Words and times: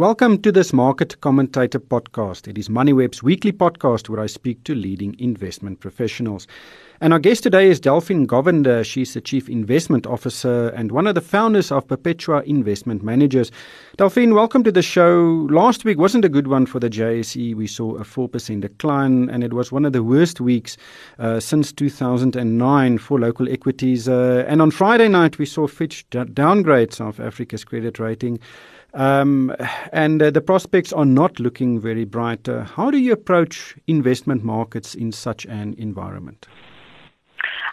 Welcome 0.00 0.40
to 0.40 0.50
this 0.50 0.72
Market 0.72 1.20
Commentator 1.20 1.78
podcast. 1.78 2.48
It 2.48 2.56
is 2.56 2.70
MoneyWeb's 2.70 3.22
weekly 3.22 3.52
podcast 3.52 4.08
where 4.08 4.20
I 4.20 4.28
speak 4.28 4.64
to 4.64 4.74
leading 4.74 5.14
investment 5.18 5.80
professionals. 5.80 6.46
And 7.02 7.12
our 7.12 7.18
guest 7.18 7.42
today 7.42 7.68
is 7.68 7.80
Delphine 7.80 8.26
Govender. 8.26 8.82
She's 8.82 9.12
the 9.12 9.20
Chief 9.20 9.46
Investment 9.50 10.06
Officer 10.06 10.68
and 10.68 10.90
one 10.90 11.06
of 11.06 11.16
the 11.16 11.20
founders 11.20 11.70
of 11.70 11.86
Perpetua 11.86 12.42
Investment 12.44 13.02
Managers. 13.02 13.52
Delphine, 13.98 14.34
welcome 14.34 14.64
to 14.64 14.72
the 14.72 14.80
show. 14.80 15.46
Last 15.50 15.84
week 15.84 15.98
wasn't 15.98 16.24
a 16.24 16.30
good 16.30 16.46
one 16.46 16.64
for 16.64 16.80
the 16.80 16.88
JSE. 16.88 17.54
We 17.54 17.66
saw 17.66 17.96
a 17.96 18.04
4% 18.04 18.62
decline, 18.62 19.28
and 19.28 19.44
it 19.44 19.52
was 19.52 19.70
one 19.70 19.84
of 19.84 19.92
the 19.92 20.02
worst 20.02 20.40
weeks 20.40 20.78
uh, 21.18 21.40
since 21.40 21.72
2009 21.72 22.96
for 22.96 23.20
local 23.20 23.50
equities. 23.50 24.08
Uh, 24.08 24.46
and 24.48 24.62
on 24.62 24.70
Friday 24.70 25.08
night, 25.08 25.36
we 25.36 25.44
saw 25.44 25.66
Fitch 25.66 26.08
downgrade 26.08 26.94
South 26.94 27.20
Africa's 27.20 27.64
credit 27.64 27.98
rating. 27.98 28.40
Um, 28.94 29.54
and 29.92 30.22
uh, 30.22 30.30
the 30.30 30.40
prospects 30.40 30.92
are 30.92 31.04
not 31.04 31.38
looking 31.38 31.80
very 31.80 32.04
bright. 32.04 32.48
Uh, 32.48 32.64
how 32.64 32.90
do 32.90 32.98
you 32.98 33.12
approach 33.12 33.76
investment 33.86 34.42
markets 34.44 34.94
in 34.94 35.12
such 35.12 35.46
an 35.46 35.74
environment? 35.78 36.48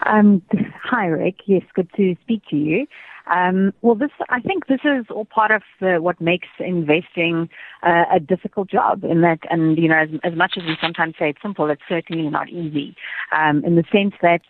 Um, 0.05 0.41
hi, 0.83 1.07
Rick. 1.07 1.37
Yes, 1.45 1.63
good 1.73 1.89
to 1.97 2.15
speak 2.21 2.43
to 2.49 2.55
you. 2.55 2.87
Um, 3.29 3.73
well, 3.81 3.95
this 3.95 4.11
I 4.29 4.39
think 4.39 4.67
this 4.67 4.79
is 4.85 5.05
all 5.09 5.25
part 5.25 5.51
of 5.51 5.61
the, 5.81 5.97
what 6.01 6.21
makes 6.21 6.47
investing 6.59 7.49
uh, 7.83 8.05
a 8.13 8.19
difficult 8.19 8.69
job. 8.69 9.03
In 9.03 9.21
that, 9.21 9.39
and 9.49 9.77
you 9.77 9.89
know, 9.89 9.97
as, 9.97 10.09
as, 10.23 10.33
much 10.33 10.53
as 10.57 10.63
we 10.63 10.77
sometimes 10.79 11.15
say 11.19 11.31
it's 11.31 11.41
simple, 11.41 11.69
it's 11.69 11.81
certainly 11.89 12.29
not 12.29 12.49
easy. 12.49 12.95
Um, 13.35 13.65
in 13.65 13.75
the 13.75 13.83
sense 13.91 14.13
that 14.21 14.41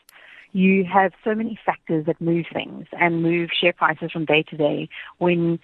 you 0.54 0.86
have 0.86 1.12
so 1.24 1.34
many 1.34 1.58
factors 1.66 2.06
that 2.06 2.22
move 2.22 2.46
things 2.54 2.86
and 3.00 3.24
move 3.24 3.50
share 3.60 3.74
prices 3.74 4.12
from 4.12 4.26
day 4.26 4.44
to 4.44 4.58
day 4.58 4.90
when 5.18 5.60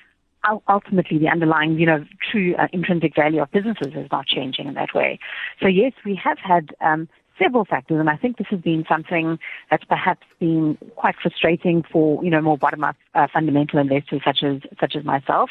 ultimately 0.68 1.18
the 1.18 1.30
underlying, 1.30 1.80
you 1.80 1.86
know, 1.86 2.06
true 2.32 2.56
uh, 2.56 2.68
intrinsic 2.74 3.16
value 3.16 3.42
of 3.42 3.52
businesses 3.52 3.94
is 3.96 4.08
not 4.12 4.26
changing 4.26 4.68
in 4.68 4.74
that 4.74 4.94
way. 4.94 5.20
So 5.62 5.68
yes, 5.68 5.94
we 6.06 6.20
have 6.24 6.38
had 6.38 6.76
um, 6.82 7.08
several 7.42 7.66
factors, 7.66 8.00
and 8.00 8.10
I 8.10 8.16
think 8.16 8.38
this 8.38 8.48
has 8.50 8.60
been 8.60 8.86
something 8.88 9.40
that's 9.70 9.84
perhaps 9.84 10.26
been 10.40 10.78
quite 10.96 11.16
frustrating 11.22 11.84
for 11.92 12.24
you 12.24 12.30
know 12.30 12.42
more 12.42 12.58
bottom-up 12.58 12.96
uh, 13.16 13.28
fundamental 13.32 13.80
investors 13.80 14.22
such 14.26 14.44
as 14.44 14.62
such 14.80 14.96
as 14.96 15.04
myself 15.04 15.50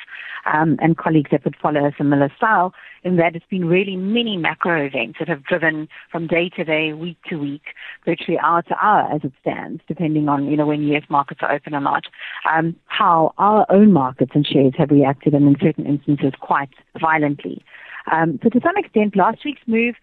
um, 0.53 0.77
and 0.81 0.97
colleagues 0.97 1.31
that 1.31 1.45
would 1.45 1.57
follow 1.57 1.85
a 1.85 1.93
similar 1.97 2.31
style. 2.37 2.73
In 3.05 3.17
that 3.17 3.35
it's 3.35 3.47
been 3.51 3.65
really 3.65 3.97
many 3.97 4.37
macro 4.37 4.85
events 4.85 5.19
that 5.19 5.29
have 5.29 5.43
driven 5.43 5.89
from 6.11 6.29
day 6.29 6.49
to 6.51 6.63
day, 6.63 6.93
week 6.93 7.19
to 7.29 7.37
week, 7.37 7.63
virtually 8.05 8.39
hour 8.39 8.63
to 8.63 8.77
hour 8.81 9.13
as 9.13 9.25
it 9.25 9.33
stands, 9.41 9.83
depending 9.89 10.29
on 10.29 10.47
you 10.47 10.57
know 10.57 10.67
when 10.67 10.83
U.S. 10.83 11.05
markets 11.09 11.41
are 11.43 11.53
open 11.53 11.75
or 11.75 11.81
not, 11.81 12.05
um, 12.51 12.77
how 12.87 13.35
our 13.39 13.67
own 13.71 13.93
markets 13.93 14.33
and 14.35 14.47
shares 14.47 14.75
have 14.79 14.91
reacted, 14.91 15.35
and 15.35 15.49
in 15.49 15.57
certain 15.61 15.87
instances 15.87 16.33
quite 16.41 16.71
violently. 17.01 17.65
Um, 18.11 18.39
so 18.43 18.49
to 18.49 18.61
some 18.61 18.77
extent, 18.77 19.17
last 19.17 19.45
week's 19.45 19.61
move 19.67 19.95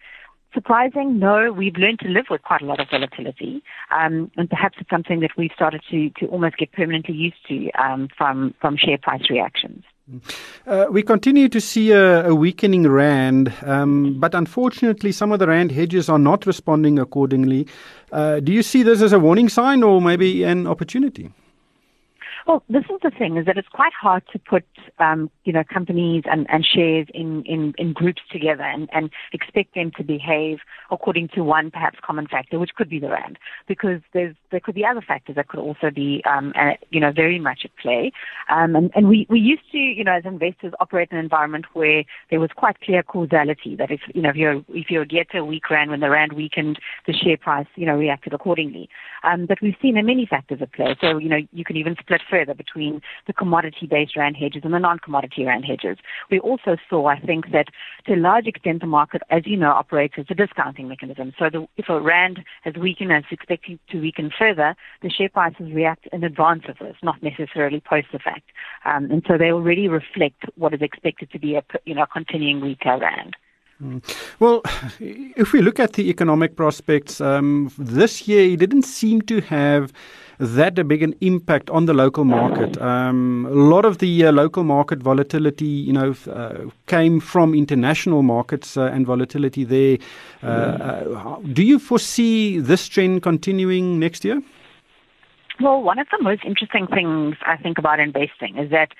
surprising? 0.52 1.18
No, 1.18 1.52
we've 1.52 1.76
learned 1.76 2.00
to 2.00 2.08
live 2.08 2.26
with 2.30 2.42
quite 2.42 2.62
a 2.62 2.64
lot 2.64 2.80
of 2.80 2.88
volatility, 2.90 3.62
um, 3.90 4.30
and 4.36 4.48
perhaps 4.48 4.76
it's 4.80 4.90
something 4.90 5.20
that 5.20 5.30
we've 5.36 5.52
started 5.54 5.82
to, 5.90 6.10
to 6.18 6.26
almost 6.26 6.56
get 6.56 6.72
permanently 6.72 7.14
used 7.14 7.46
to 7.48 7.70
um, 7.72 8.08
from 8.16 8.54
from 8.60 8.76
share 8.76 8.98
price 8.98 9.28
reactions. 9.30 9.84
Uh, 10.66 10.86
we 10.90 11.02
continue 11.02 11.48
to 11.48 11.60
see 11.60 11.92
a, 11.92 12.28
a 12.28 12.34
weakening 12.34 12.88
rand, 12.88 13.52
um, 13.62 14.18
but 14.18 14.34
unfortunately, 14.34 15.12
some 15.12 15.30
of 15.30 15.38
the 15.38 15.46
rand 15.46 15.70
hedges 15.70 16.08
are 16.08 16.18
not 16.18 16.46
responding 16.46 16.98
accordingly. 16.98 17.66
Uh, 18.10 18.40
do 18.40 18.52
you 18.52 18.62
see 18.62 18.82
this 18.82 19.02
as 19.02 19.12
a 19.12 19.18
warning 19.18 19.48
sign 19.48 19.82
or 19.82 20.00
maybe 20.00 20.42
an 20.42 20.66
opportunity? 20.66 21.30
Well, 22.46 22.62
this 22.68 22.84
is 22.84 22.98
the 23.02 23.10
thing: 23.10 23.36
is 23.36 23.46
that 23.46 23.56
it's 23.56 23.68
quite 23.68 23.92
hard 23.92 24.22
to 24.32 24.38
put, 24.38 24.64
um, 24.98 25.30
you 25.44 25.52
know, 25.52 25.62
companies 25.72 26.24
and, 26.26 26.46
and 26.50 26.66
shares 26.66 27.06
in, 27.14 27.42
in, 27.44 27.74
in 27.78 27.92
groups 27.92 28.22
together 28.30 28.62
and, 28.62 28.88
and 28.92 29.10
expect 29.32 29.74
them 29.74 29.90
to 29.96 30.04
behave 30.04 30.58
according 30.90 31.28
to 31.34 31.42
one 31.42 31.70
perhaps 31.70 31.98
common 32.04 32.26
factor, 32.26 32.58
which 32.58 32.70
could 32.76 32.88
be 32.88 32.98
the 32.98 33.10
rand, 33.10 33.38
because 33.68 34.00
there's 34.12 34.34
there 34.50 34.60
could 34.60 34.74
be 34.74 34.84
other 34.84 35.00
factors 35.00 35.36
that 35.36 35.48
could 35.48 35.60
also 35.60 35.90
be, 35.94 36.22
um, 36.28 36.52
you 36.90 37.00
know, 37.00 37.12
very 37.12 37.38
much 37.38 37.60
at 37.64 37.70
play. 37.76 38.12
Um, 38.48 38.74
and, 38.74 38.90
and 38.94 39.08
we 39.08 39.26
we 39.28 39.38
used 39.38 39.70
to, 39.72 39.78
you 39.78 40.04
know, 40.04 40.12
as 40.12 40.24
investors, 40.24 40.72
operate 40.80 41.08
in 41.10 41.18
an 41.18 41.24
environment 41.24 41.66
where 41.72 42.04
there 42.30 42.40
was 42.40 42.50
quite 42.56 42.80
clear 42.80 43.02
causality 43.02 43.76
that 43.76 43.90
if 43.90 44.00
you 44.14 44.22
know 44.22 44.30
if 44.30 44.36
you're 44.36 44.64
if 44.70 44.90
you're 44.90 45.04
get 45.04 45.34
a 45.34 45.44
weak 45.44 45.68
rand 45.70 45.90
when 45.90 46.00
the 46.00 46.10
rand 46.10 46.32
weakened, 46.32 46.78
the 47.06 47.12
share 47.12 47.36
price, 47.36 47.66
you 47.76 47.86
know, 47.86 47.96
reacted 47.96 48.32
accordingly. 48.32 48.88
Um, 49.24 49.46
but 49.46 49.58
we've 49.60 49.76
seen 49.82 49.94
many 49.94 50.26
factors 50.26 50.60
at 50.62 50.72
play. 50.72 50.96
So 51.00 51.18
you 51.18 51.28
know, 51.28 51.38
you 51.52 51.64
can 51.64 51.76
even 51.76 51.96
split 52.00 52.22
further 52.30 52.54
between 52.54 53.02
the 53.26 53.32
commodity-based 53.32 54.16
rand 54.16 54.36
hedges 54.36 54.62
and 54.64 54.72
the 54.72 54.78
non-commodity 54.78 55.44
rand 55.44 55.64
hedges. 55.64 55.98
We 56.30 56.40
also 56.40 56.76
saw, 56.88 57.06
I 57.06 57.18
think, 57.18 57.52
that 57.52 57.66
to 58.06 58.14
a 58.14 58.16
large 58.16 58.46
extent 58.46 58.80
the 58.80 58.86
market, 58.86 59.22
as 59.30 59.42
you 59.46 59.56
know, 59.56 59.70
operates 59.70 60.14
as 60.18 60.26
a 60.30 60.34
discounting 60.34 60.88
mechanism. 60.88 61.32
So 61.38 61.50
the, 61.50 61.66
if 61.76 61.88
a 61.88 62.00
rand 62.00 62.40
has 62.62 62.74
weakened 62.74 63.12
and 63.12 63.24
is 63.24 63.32
expected 63.32 63.78
to 63.90 64.00
weaken 64.00 64.30
further, 64.36 64.74
the 65.02 65.10
share 65.10 65.28
prices 65.28 65.72
react 65.72 66.06
in 66.12 66.24
advance 66.24 66.64
of 66.68 66.78
this, 66.78 66.96
not 67.02 67.22
necessarily 67.22 67.80
post 67.80 68.08
the 68.12 68.18
fact. 68.18 68.50
Um, 68.84 69.10
and 69.10 69.22
so 69.26 69.36
they 69.36 69.50
already 69.50 69.88
reflect 69.88 70.44
what 70.56 70.74
is 70.74 70.82
expected 70.82 71.30
to 71.32 71.38
be 71.38 71.56
a 71.56 71.62
you 71.84 71.94
know 71.94 72.06
continuing 72.12 72.60
weaker 72.60 72.98
rand. 72.98 73.36
Mm. 73.82 74.02
Well, 74.40 74.62
if 75.00 75.52
we 75.52 75.62
look 75.62 75.80
at 75.80 75.94
the 75.94 76.10
economic 76.10 76.56
prospects, 76.56 77.20
um, 77.20 77.70
this 77.78 78.28
year 78.28 78.52
it 78.52 78.58
didn't 78.58 78.82
seem 78.82 79.22
to 79.22 79.40
have 79.40 79.92
that 80.38 80.88
big 80.88 81.02
an 81.02 81.14
impact 81.20 81.68
on 81.70 81.84
the 81.84 81.92
local 81.92 82.24
market. 82.24 82.80
Um, 82.80 83.46
a 83.50 83.54
lot 83.54 83.84
of 83.84 83.98
the 83.98 84.26
uh, 84.26 84.32
local 84.32 84.64
market 84.64 85.02
volatility, 85.02 85.66
you 85.66 85.92
know, 85.92 86.14
uh, 86.30 86.70
came 86.86 87.20
from 87.20 87.54
international 87.54 88.22
markets 88.22 88.76
uh, 88.76 88.84
and 88.84 89.06
volatility 89.06 89.64
there. 89.64 89.98
Uh, 90.42 90.46
uh, 90.46 91.36
do 91.52 91.62
you 91.62 91.78
foresee 91.78 92.58
this 92.58 92.88
trend 92.88 93.22
continuing 93.22 93.98
next 93.98 94.24
year? 94.24 94.42
Well, 95.60 95.82
one 95.82 95.98
of 95.98 96.06
the 96.10 96.22
most 96.22 96.42
interesting 96.44 96.86
things 96.86 97.36
I 97.46 97.58
think 97.58 97.76
about 97.76 98.00
investing 98.00 98.56
is 98.56 98.70
that 98.70 98.92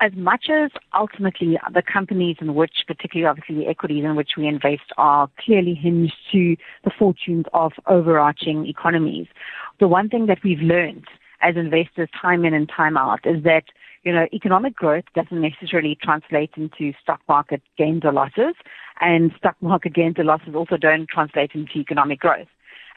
as 0.00 0.12
much 0.14 0.46
as 0.48 0.70
ultimately 0.96 1.58
the 1.72 1.82
companies 1.82 2.36
in 2.40 2.54
which, 2.54 2.84
particularly 2.86 3.28
obviously 3.28 3.56
the 3.56 3.66
equities 3.66 4.04
in 4.04 4.14
which 4.14 4.30
we 4.36 4.46
invest 4.46 4.92
are 4.96 5.28
clearly 5.44 5.74
hinged 5.74 6.14
to 6.32 6.56
the 6.84 6.90
fortunes 6.96 7.46
of 7.52 7.72
overarching 7.86 8.66
economies, 8.66 9.26
the 9.80 9.88
one 9.88 10.08
thing 10.08 10.26
that 10.26 10.38
we've 10.44 10.60
learned 10.60 11.06
as 11.40 11.56
investors 11.56 12.08
time 12.20 12.44
in 12.44 12.54
and 12.54 12.68
time 12.68 12.96
out 12.96 13.20
is 13.24 13.42
that, 13.42 13.64
you 14.04 14.12
know, 14.12 14.26
economic 14.32 14.74
growth 14.74 15.04
doesn't 15.14 15.40
necessarily 15.40 15.96
translate 16.00 16.50
into 16.56 16.92
stock 17.02 17.20
market 17.28 17.62
gains 17.76 18.04
or 18.04 18.12
losses, 18.12 18.54
and 19.00 19.32
stock 19.36 19.56
market 19.60 19.94
gains 19.94 20.16
or 20.18 20.24
losses 20.24 20.54
also 20.54 20.76
don't 20.76 21.08
translate 21.08 21.52
into 21.54 21.78
economic 21.78 22.20
growth. 22.20 22.48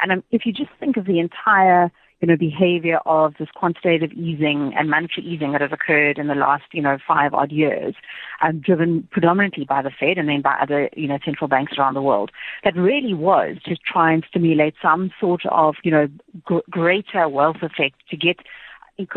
And 0.01 0.11
um, 0.11 0.23
if 0.31 0.45
you 0.45 0.53
just 0.53 0.71
think 0.79 0.97
of 0.97 1.05
the 1.05 1.19
entire 1.19 1.91
you 2.21 2.27
know, 2.27 2.37
behavior 2.37 2.99
of 3.05 3.33
this 3.39 3.49
quantitative 3.55 4.11
easing 4.13 4.73
and 4.77 4.89
monetary 4.89 5.25
easing 5.25 5.51
that 5.51 5.61
has 5.61 5.71
occurred 5.71 6.17
in 6.17 6.27
the 6.27 6.35
last, 6.35 6.63
you 6.71 6.81
know, 6.81 6.97
five 7.05 7.33
odd 7.33 7.51
years, 7.51 7.95
um, 8.41 8.59
driven 8.59 9.07
predominantly 9.11 9.65
by 9.65 9.81
the 9.81 9.89
Fed 9.89 10.17
and 10.17 10.29
then 10.29 10.41
by 10.41 10.55
other, 10.61 10.89
you 10.95 11.07
know, 11.07 11.17
central 11.25 11.47
banks 11.47 11.73
around 11.77 11.95
the 11.95 12.01
world, 12.01 12.31
that 12.63 12.75
really 12.75 13.13
was 13.13 13.57
to 13.65 13.75
try 13.75 14.13
and 14.13 14.23
stimulate 14.29 14.75
some 14.81 15.11
sort 15.19 15.41
of, 15.47 15.75
you 15.83 15.91
know, 15.91 16.07
g- 16.47 16.61
greater 16.69 17.27
wealth 17.27 17.57
effect 17.61 17.95
to 18.09 18.15
get 18.15 18.37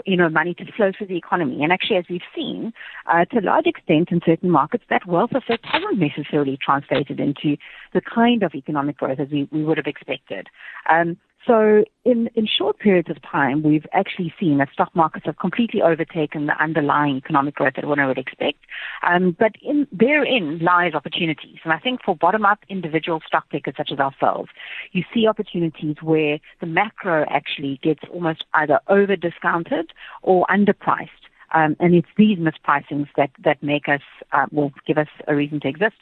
you 0.06 0.16
know, 0.16 0.30
money 0.30 0.54
to 0.54 0.64
flow 0.72 0.92
through 0.96 1.08
the 1.08 1.16
economy. 1.16 1.62
And 1.62 1.72
actually, 1.72 1.96
as 1.96 2.04
we've 2.08 2.22
seen, 2.34 2.72
uh, 3.06 3.24
to 3.26 3.40
a 3.40 3.42
large 3.42 3.66
extent 3.66 4.08
in 4.10 4.20
certain 4.24 4.50
markets, 4.50 4.84
that 4.88 5.06
wealth 5.06 5.32
effect 5.32 5.66
hasn't 5.66 5.98
necessarily 5.98 6.56
translated 6.56 7.20
into 7.20 7.58
the 7.92 8.00
kind 8.00 8.42
of 8.42 8.54
economic 8.54 8.96
growth 8.96 9.20
as 9.20 9.28
we, 9.30 9.48
we 9.52 9.62
would 9.62 9.76
have 9.76 9.86
expected. 9.86 10.48
Um, 10.88 11.18
so 11.46 11.84
in, 12.04 12.28
in 12.34 12.46
short 12.46 12.78
periods 12.78 13.10
of 13.10 13.20
time, 13.22 13.62
we've 13.62 13.86
actually 13.92 14.32
seen 14.38 14.58
that 14.58 14.70
stock 14.72 14.94
markets 14.94 15.26
have 15.26 15.38
completely 15.38 15.82
overtaken 15.82 16.46
the 16.46 16.62
underlying 16.62 17.16
economic 17.16 17.54
growth 17.54 17.74
that 17.76 17.84
one 17.84 18.04
would 18.06 18.18
expect. 18.18 18.58
Um, 19.02 19.36
but 19.38 19.52
in, 19.62 19.86
therein 19.92 20.58
lies 20.60 20.94
opportunities. 20.94 21.58
And 21.64 21.72
I 21.72 21.78
think 21.78 22.00
for 22.02 22.16
bottom-up 22.16 22.60
individual 22.68 23.20
stock 23.26 23.48
pickers 23.50 23.74
such 23.76 23.90
as 23.92 23.98
ourselves, 23.98 24.50
you 24.92 25.04
see 25.12 25.26
opportunities 25.26 25.96
where 26.02 26.38
the 26.60 26.66
macro 26.66 27.26
actually 27.28 27.78
gets 27.82 28.00
almost 28.10 28.44
either 28.54 28.80
over-discounted 28.88 29.92
or 30.22 30.46
underpriced. 30.46 31.08
Um, 31.52 31.76
and 31.78 31.94
it's 31.94 32.08
these 32.16 32.38
mispricings 32.38 33.08
that, 33.16 33.30
that 33.44 33.62
make 33.62 33.88
us, 33.88 34.02
uh, 34.32 34.46
will 34.50 34.72
give 34.86 34.98
us 34.98 35.08
a 35.28 35.34
reason 35.34 35.60
to 35.60 35.68
exist. 35.68 35.96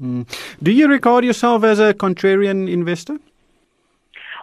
Mm. 0.00 0.26
Do 0.62 0.70
you 0.70 0.88
regard 0.88 1.24
yourself 1.24 1.64
as 1.64 1.80
a 1.80 1.92
contrarian 1.92 2.70
investor? 2.70 3.18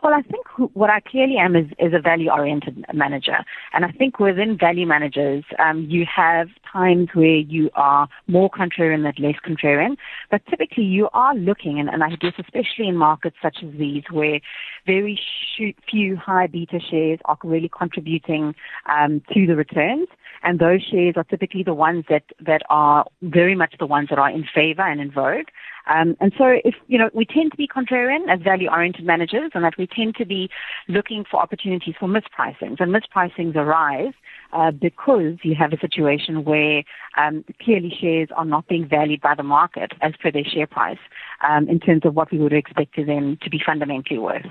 Well, 0.06 0.14
I 0.14 0.22
think 0.22 0.46
what 0.76 0.92
I 0.92 1.00
clearly 1.00 1.38
am 1.40 1.56
is, 1.56 1.66
is 1.80 1.92
a 1.92 2.00
value 2.00 2.30
oriented 2.30 2.86
manager. 2.94 3.38
And 3.74 3.84
I 3.84 3.92
think 3.92 4.20
within 4.20 4.56
value 4.56 4.86
managers, 4.86 5.44
um, 5.58 5.88
you 5.90 6.06
have 6.16 6.50
times 6.72 7.10
where 7.16 7.38
you 7.38 7.72
are 7.74 8.08
more 8.28 8.52
contrarian 8.52 9.02
than 9.02 9.26
less 9.26 9.38
contrarian. 9.44 9.98
But 10.30 10.46
typically 10.48 10.84
you 10.84 11.10
are 11.14 11.34
looking, 11.34 11.80
and, 11.80 11.90
and 11.90 12.04
I 12.04 12.10
guess 12.18 12.34
especially 12.38 12.88
in 12.88 12.98
markets 12.98 13.38
such 13.42 13.64
as 13.64 13.72
these 13.80 14.04
where 14.12 14.42
very 14.86 15.20
few 15.90 16.16
high 16.18 16.46
beta 16.46 16.80
shares 16.88 17.18
are 17.26 17.40
really 17.44 17.72
contributing 17.76 18.54
um, 18.88 19.24
to 19.34 19.48
the 19.48 19.56
returns. 19.56 20.08
and 20.44 20.60
those 20.60 20.84
shares 20.84 21.16
are 21.18 21.24
typically 21.24 21.64
the 21.64 21.74
ones 21.74 22.06
that, 22.10 22.24
that 22.40 22.62
are 22.70 23.06
very 23.24 23.56
much 23.56 23.74
the 23.80 23.88
ones 23.88 24.10
that 24.10 24.20
are 24.20 24.30
in 24.30 24.46
favor 24.54 24.84
and 24.84 25.02
in 25.02 25.12
vogue. 25.12 25.48
Um, 25.88 26.18
and 26.20 26.34
so 26.38 26.46
if, 26.64 26.76
you 26.88 26.98
know, 26.98 27.10
we 27.14 27.26
tend 27.26 27.52
to 27.52 27.58
be 27.58 27.68
contrarian 27.68 28.28
as 28.30 28.42
value-oriented 28.42 29.06
managers 29.06 29.52
and 29.54 29.64
that 29.64 29.78
we 29.78 29.88
tend 29.88 30.16
to 30.16 30.26
be 30.26 30.50
looking 30.88 31.26
for 31.30 31.40
opportunities 31.40 31.96
for 32.00 32.08
mispricings. 32.08 32.80
And 32.80 32.96
mispricings 32.96 33.56
arise 33.56 34.14
uh, 34.54 34.72
because 34.72 35.38
you 35.44 35.56
have 35.56 35.74
a 35.74 35.80
situation 35.80 36.44
where 36.46 36.84
um, 37.18 37.44
clearly 37.62 37.94
shares 38.00 38.30
are 38.36 38.46
not 38.46 38.68
being 38.68 38.88
valued 38.88 39.22
by 39.22 39.36
the 39.36 39.44
market 39.44 39.92
as 40.02 40.14
per 40.22 40.32
their 40.32 40.46
share 40.46 40.68
price 40.68 40.98
um, 41.48 41.68
in 41.68 41.80
terms 41.80 42.02
of 42.06 42.16
what 42.16 42.32
we 42.32 42.38
would 42.38 42.54
expect 42.54 42.96
them 42.96 43.38
to 43.42 43.50
be 43.50 43.62
fundamentally 43.64 44.18
worth. 44.18 44.46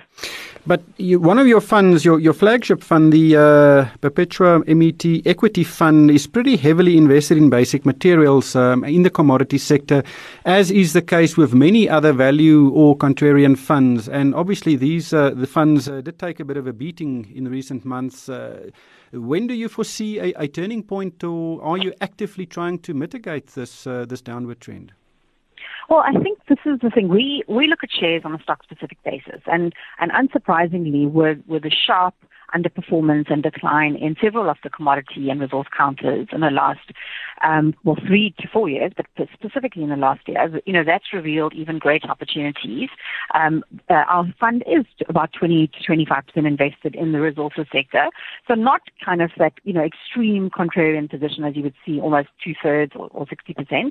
But 0.67 0.83
you, 0.99 1.21
one 1.21 1.39
of 1.39 1.47
your 1.47 1.61
funds, 1.61 2.05
your, 2.05 2.21
your 2.21 2.33
flagship 2.33 2.83
fund, 2.83 3.13
the 3.13 3.37
uh, 3.37 3.97
Perpetua 4.01 4.63
MET 4.67 5.05
Equity 5.27 5.65
Fund, 5.65 6.11
is 6.11 6.27
pretty 6.27 6.57
heavily 6.57 6.97
invested 6.97 7.39
in 7.39 7.51
basic 7.51 7.87
materials 7.87 8.55
um, 8.55 8.85
in 8.85 9.03
the 9.03 9.11
commodity 9.11 9.59
sector, 9.59 10.03
as 10.45 10.71
is 10.71 10.93
the 10.93 11.03
case 11.03 11.24
with 11.33 11.55
many 11.55 11.89
other 11.89 12.13
value 12.13 12.69
or 12.71 12.97
contrarian 12.97 13.57
funds. 13.57 14.09
And 14.09 14.35
obviously, 14.35 14.77
these 14.77 15.13
uh, 15.13 15.31
the 15.31 15.47
funds 15.47 15.89
uh, 15.89 16.01
did 16.03 16.19
take 16.19 16.41
a 16.41 16.45
bit 16.45 16.57
of 16.57 16.67
a 16.67 16.73
beating 16.73 17.33
in 17.35 17.49
recent 17.49 17.85
months. 17.85 18.29
Uh, 18.29 18.71
when 19.13 19.47
do 19.47 19.55
you 19.55 19.69
foresee 19.69 20.19
a, 20.19 20.35
a, 20.37 20.49
turning 20.49 20.83
point, 20.83 21.25
or 21.25 21.63
are 21.63 21.79
you 21.79 21.93
actively 22.01 22.47
trying 22.47 22.79
to 22.81 22.93
mitigate 22.93 23.47
this 23.49 23.87
uh, 23.87 24.05
this 24.07 24.21
downward 24.21 24.61
trend? 24.61 24.93
Well, 25.89 26.01
I 26.01 26.13
think 26.23 26.39
this 26.49 26.59
is 26.67 26.81
the 26.81 26.91
thing. 26.91 27.09
We 27.09 27.43
we 27.49 27.67
look 27.67 27.83
at 27.83 27.91
shares 27.91 28.23
on 28.25 28.35
a 28.35 28.43
stock 28.43 28.63
specific 28.63 28.99
basis, 29.03 29.41
and 29.47 29.73
and 29.99 30.11
unsurprisingly, 30.13 31.11
with 31.11 31.39
with 31.47 31.65
a 31.65 31.75
sharp 31.87 32.15
underperformance 32.55 33.31
and 33.31 33.43
decline 33.43 33.97
in 33.97 34.17
several 34.23 34.49
of 34.51 34.57
the 34.63 34.71
commodity 34.71 35.31
and 35.31 35.41
resource 35.41 35.69
counters 35.77 36.29
in 36.33 36.41
the 36.41 36.51
last 36.51 36.93
um, 37.43 37.75
well, 37.85 37.97
three 38.07 38.35
to 38.39 38.49
four 38.49 38.69
years, 38.69 38.93
but 38.97 39.07
specifically 39.33 39.83
in 39.83 39.91
the 39.91 39.97
last 39.97 40.27
year, 40.27 40.61
you 40.67 40.73
know, 40.73 40.85
that's 40.85 41.13
revealed 41.13 41.53
even 41.55 41.79
great 41.79 42.05
opportunities. 42.05 42.89
Um, 43.35 43.65
uh, 43.91 44.05
our 44.09 44.33
fund 44.39 44.63
is 44.67 44.85
about 45.09 45.33
20 45.39 45.69
to 45.69 45.93
25% 45.93 46.23
invested 46.37 46.95
in 46.95 47.13
the 47.13 47.21
resources 47.21 47.67
sector. 47.73 48.09
So 48.49 48.55
not 48.55 48.83
kind 49.05 49.21
of 49.23 49.31
that, 49.39 49.55
you 49.65 49.73
know, 49.73 49.83
extreme 49.83 50.51
contrarian 50.51 51.11
position 51.11 51.45
as 51.45 51.57
you 51.57 51.63
would 51.63 51.75
see 51.85 52.01
almost 52.01 52.29
two 52.43 52.55
thirds 52.63 52.93
or, 52.95 53.09
or 53.13 53.27
60%. 53.27 53.91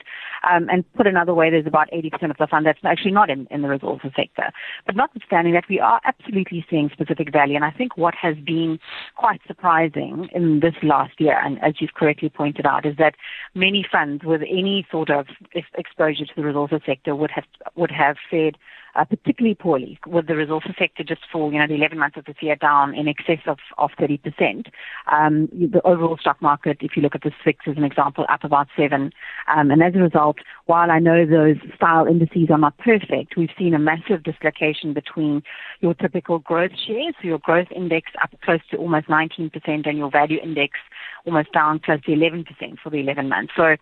Um, 0.49 0.67
and 0.69 0.83
put 0.93 1.07
another 1.07 1.33
way, 1.33 1.49
there's 1.49 1.67
about 1.67 1.89
80% 1.91 2.31
of 2.31 2.37
the 2.37 2.47
fund 2.47 2.65
that's 2.65 2.79
actually 2.83 3.11
not 3.11 3.29
in, 3.29 3.47
in 3.51 3.61
the 3.61 3.69
resources 3.69 4.11
sector. 4.15 4.51
But 4.85 4.95
notwithstanding 4.95 5.53
that, 5.53 5.65
we 5.69 5.79
are 5.79 6.01
absolutely 6.05 6.65
seeing 6.69 6.89
specific 6.91 7.31
value. 7.31 7.55
And 7.55 7.65
I 7.65 7.71
think 7.71 7.97
what 7.97 8.15
has 8.15 8.35
been 8.45 8.79
quite 9.15 9.41
surprising 9.47 10.29
in 10.33 10.59
this 10.59 10.75
last 10.83 11.19
year, 11.19 11.39
and 11.43 11.61
as 11.63 11.75
you've 11.79 11.93
correctly 11.93 12.29
pointed 12.29 12.65
out, 12.65 12.85
is 12.85 12.95
that 12.97 13.15
many 13.53 13.85
funds 13.89 14.23
with 14.23 14.41
any 14.41 14.85
sort 14.91 15.09
of 15.09 15.27
exposure 15.75 16.25
to 16.25 16.33
the 16.35 16.43
resources 16.43 16.81
sector 16.85 17.15
would 17.15 17.31
have 17.31 17.45
would 17.75 17.91
have 17.91 18.17
fared 18.29 18.57
uh, 18.95 19.05
particularly 19.05 19.55
poorly, 19.55 19.99
with 20.05 20.27
the 20.27 20.35
resources 20.35 20.71
sector 20.77 21.03
just 21.03 21.21
for 21.31 21.51
you 21.51 21.59
know 21.59 21.67
the 21.67 21.75
11 21.75 21.97
months 21.97 22.17
of 22.17 22.25
this 22.25 22.35
year 22.41 22.55
down 22.55 22.93
in 22.93 23.07
excess 23.07 23.39
of 23.47 23.57
of 23.77 23.91
30 23.99 24.17
percent. 24.17 24.67
Um, 25.11 25.49
the 25.51 25.81
overall 25.85 26.17
stock 26.17 26.41
market, 26.41 26.77
if 26.81 26.95
you 26.95 27.01
look 27.01 27.15
at 27.15 27.23
the 27.23 27.31
SWIX 27.43 27.57
as 27.67 27.77
an 27.77 27.83
example, 27.83 28.25
up 28.29 28.43
about 28.43 28.67
seven. 28.77 29.11
Um, 29.53 29.71
and 29.71 29.81
as 29.81 29.95
a 29.95 29.99
result, 29.99 30.37
while 30.65 30.91
I 30.91 30.99
know 30.99 31.25
those 31.25 31.57
style 31.75 32.05
indices 32.05 32.49
are 32.49 32.57
not 32.57 32.77
perfect, 32.77 33.35
we've 33.37 33.49
seen 33.57 33.73
a 33.73 33.79
massive 33.79 34.23
dislocation 34.23 34.93
between 34.93 35.43
your 35.81 35.93
typical 35.93 36.39
growth 36.39 36.71
shares, 36.87 37.15
so 37.21 37.27
your 37.27 37.39
growth 37.39 37.67
index 37.75 38.11
up 38.21 38.31
close 38.43 38.61
to 38.71 38.77
almost 38.77 39.09
19 39.09 39.49
percent, 39.49 39.85
and 39.85 39.97
your 39.97 40.11
value 40.11 40.39
index 40.41 40.79
almost 41.25 41.51
down 41.53 41.79
close 41.79 42.01
to 42.03 42.11
11% 42.11 42.45
for 42.83 42.89
the 42.89 42.99
11 42.99 43.29
months. 43.29 43.53
So 43.55 43.75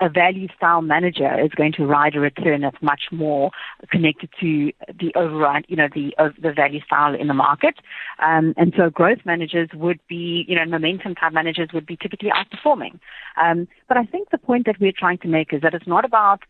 a 0.00 0.08
value 0.08 0.48
style 0.56 0.82
manager 0.82 1.38
is 1.40 1.50
going 1.50 1.72
to 1.72 1.86
ride 1.86 2.14
a 2.16 2.20
return 2.20 2.62
that's 2.62 2.82
much 2.82 3.02
more 3.10 3.50
connected 3.90 4.28
to 4.40 4.72
the 4.98 5.12
override, 5.14 5.64
you 5.68 5.76
know, 5.76 5.88
the 5.94 6.14
uh, 6.18 6.30
the 6.40 6.52
value 6.52 6.80
style 6.84 7.14
in 7.14 7.28
the 7.28 7.34
market. 7.34 7.76
Um, 8.18 8.54
and 8.56 8.72
so 8.76 8.90
growth 8.90 9.18
managers 9.24 9.68
would 9.74 10.00
be, 10.08 10.44
you 10.48 10.56
know, 10.56 10.64
momentum 10.64 11.14
type 11.14 11.32
managers 11.32 11.68
would 11.72 11.86
be 11.86 11.96
typically 11.96 12.30
outperforming. 12.30 12.98
Um, 13.40 13.68
but 13.86 13.96
I 13.96 14.04
think 14.04 14.30
the 14.30 14.38
point 14.38 14.66
that 14.66 14.80
we're 14.80 14.92
trying 14.96 15.18
to 15.18 15.28
make 15.28 15.52
is 15.52 15.62
that 15.62 15.74
it's 15.74 15.86
not 15.86 16.04
about 16.04 16.40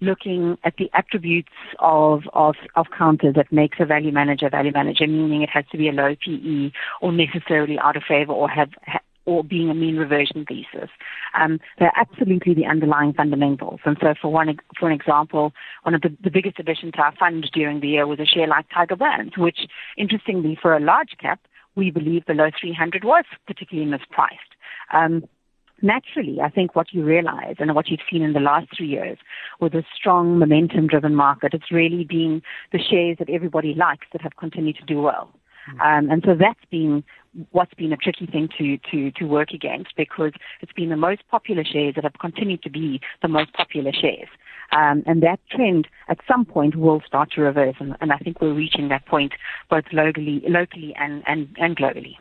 looking 0.00 0.56
at 0.64 0.76
the 0.76 0.88
attributes 0.94 1.52
of, 1.80 2.22
of, 2.32 2.54
of 2.76 2.86
counters 2.96 3.34
that 3.34 3.52
makes 3.52 3.78
a 3.80 3.84
value 3.84 4.12
manager 4.12 4.48
value 4.48 4.72
manager, 4.72 5.06
meaning 5.06 5.42
it 5.42 5.50
has 5.50 5.64
to 5.72 5.78
be 5.78 5.88
a 5.88 5.92
low 5.92 6.14
PE 6.24 6.70
or 7.00 7.12
necessarily 7.12 7.78
out 7.78 7.96
of 7.96 8.02
favor 8.06 8.32
or 8.32 8.48
have, 8.48 8.70
or 9.28 9.44
being 9.44 9.68
a 9.68 9.74
mean 9.74 9.96
reversion 9.96 10.46
thesis. 10.48 10.88
Um, 11.38 11.60
they're 11.78 11.92
absolutely 11.94 12.54
the 12.54 12.64
underlying 12.64 13.12
fundamentals. 13.12 13.80
And 13.84 13.98
so 14.00 14.14
for 14.20 14.32
one, 14.32 14.56
for 14.80 14.88
an 14.88 14.98
example, 14.98 15.52
one 15.82 15.94
of 15.94 16.00
the, 16.00 16.16
the 16.24 16.30
biggest 16.30 16.58
additions 16.58 16.92
to 16.94 17.02
our 17.02 17.14
fund 17.14 17.46
during 17.52 17.80
the 17.80 17.88
year 17.88 18.06
was 18.06 18.18
a 18.20 18.24
share 18.24 18.46
like 18.48 18.64
Tiger 18.74 18.96
Brands, 18.96 19.36
which 19.36 19.58
interestingly 19.98 20.58
for 20.60 20.74
a 20.74 20.80
large 20.80 21.10
cap, 21.20 21.40
we 21.76 21.90
believe 21.90 22.24
below 22.24 22.48
300 22.58 23.04
was 23.04 23.24
particularly 23.46 23.90
mispriced. 23.90 24.56
Um, 24.94 25.24
naturally, 25.82 26.38
I 26.42 26.48
think 26.48 26.74
what 26.74 26.94
you 26.94 27.04
realize 27.04 27.56
and 27.58 27.74
what 27.74 27.88
you've 27.88 28.00
seen 28.10 28.22
in 28.22 28.32
the 28.32 28.40
last 28.40 28.68
three 28.74 28.88
years 28.88 29.18
with 29.60 29.74
a 29.74 29.84
strong 29.94 30.38
momentum 30.38 30.86
driven 30.86 31.14
market, 31.14 31.52
it's 31.52 31.70
really 31.70 32.04
been 32.04 32.40
the 32.72 32.78
shares 32.78 33.18
that 33.18 33.28
everybody 33.28 33.74
likes 33.74 34.06
that 34.12 34.22
have 34.22 34.36
continued 34.38 34.76
to 34.76 34.86
do 34.86 35.02
well. 35.02 35.28
Hmm. 35.70 35.80
Um, 35.80 36.10
and 36.10 36.22
so 36.24 36.34
that's 36.34 36.64
been 36.70 37.04
what's 37.52 37.74
been 37.74 37.92
a 37.92 37.96
tricky 37.96 38.26
thing 38.26 38.48
to, 38.58 38.78
to, 38.90 39.10
to 39.12 39.24
work 39.24 39.50
against 39.52 39.94
because 39.96 40.32
it's 40.60 40.72
been 40.72 40.88
the 40.88 40.96
most 40.96 41.22
popular 41.30 41.64
shares 41.64 41.94
that 41.94 42.04
have 42.04 42.18
continued 42.20 42.62
to 42.62 42.70
be 42.70 43.00
the 43.22 43.28
most 43.28 43.52
popular 43.52 43.92
shares. 43.92 44.28
Um, 44.72 45.02
and 45.06 45.22
that 45.22 45.40
trend 45.50 45.88
at 46.08 46.18
some 46.26 46.44
point 46.44 46.76
will 46.76 47.00
start 47.06 47.32
to 47.32 47.40
reverse. 47.40 47.76
And, 47.80 47.96
and 48.00 48.12
I 48.12 48.18
think 48.18 48.40
we're 48.40 48.54
reaching 48.54 48.88
that 48.88 49.06
point 49.06 49.32
both 49.70 49.84
locally, 49.92 50.42
locally 50.48 50.94
and, 50.98 51.22
and, 51.26 51.48
and 51.58 51.76
globally. 51.76 52.16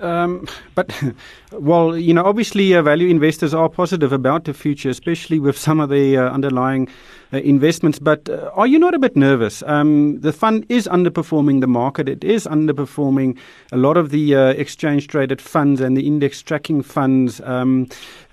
Um, 0.00 0.46
but, 0.74 0.92
well, 1.52 1.96
you 1.96 2.12
know, 2.12 2.24
obviously, 2.24 2.74
uh, 2.74 2.82
value 2.82 3.08
investors 3.08 3.54
are 3.54 3.68
positive 3.68 4.12
about 4.12 4.44
the 4.44 4.54
future, 4.54 4.90
especially 4.90 5.38
with 5.38 5.56
some 5.56 5.80
of 5.80 5.90
the 5.90 6.16
uh, 6.16 6.30
underlying 6.30 6.88
uh, 7.32 7.38
investments. 7.38 7.98
But 7.98 8.28
uh, 8.28 8.50
are 8.54 8.66
you 8.66 8.78
not 8.78 8.94
a 8.94 8.98
bit 8.98 9.16
nervous? 9.16 9.62
Um, 9.64 10.20
the 10.20 10.32
fund 10.32 10.66
is 10.68 10.86
underperforming 10.86 11.60
the 11.60 11.66
market. 11.66 12.08
It 12.08 12.24
is 12.24 12.46
underperforming 12.46 13.38
a 13.72 13.76
lot 13.76 13.96
of 13.96 14.10
the 14.10 14.34
uh, 14.34 14.48
exchange 14.50 15.08
traded 15.08 15.40
funds 15.40 15.80
and 15.80 15.96
the 15.96 16.06
index 16.06 16.42
tracking 16.42 16.82
funds. 16.82 17.40
Um, 17.42 17.88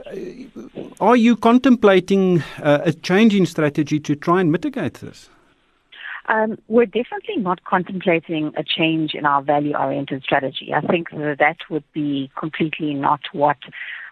uh, 0.05 0.15
are 0.99 1.15
you 1.15 1.35
contemplating 1.35 2.43
a 2.57 2.91
change 2.91 3.33
in 3.35 3.45
strategy 3.45 3.99
to 3.99 4.15
try 4.15 4.41
and 4.41 4.51
mitigate 4.51 4.95
this? 4.95 5.29
Um, 6.27 6.57
we're 6.67 6.85
definitely 6.85 7.37
not 7.37 7.63
contemplating 7.65 8.53
a 8.57 8.63
change 8.63 9.13
in 9.13 9.25
our 9.25 9.41
value-oriented 9.41 10.23
strategy. 10.23 10.73
I 10.73 10.81
think 10.81 11.09
that, 11.11 11.37
that 11.39 11.57
would 11.69 11.83
be 11.93 12.31
completely 12.39 12.93
not 12.93 13.21
what 13.33 13.57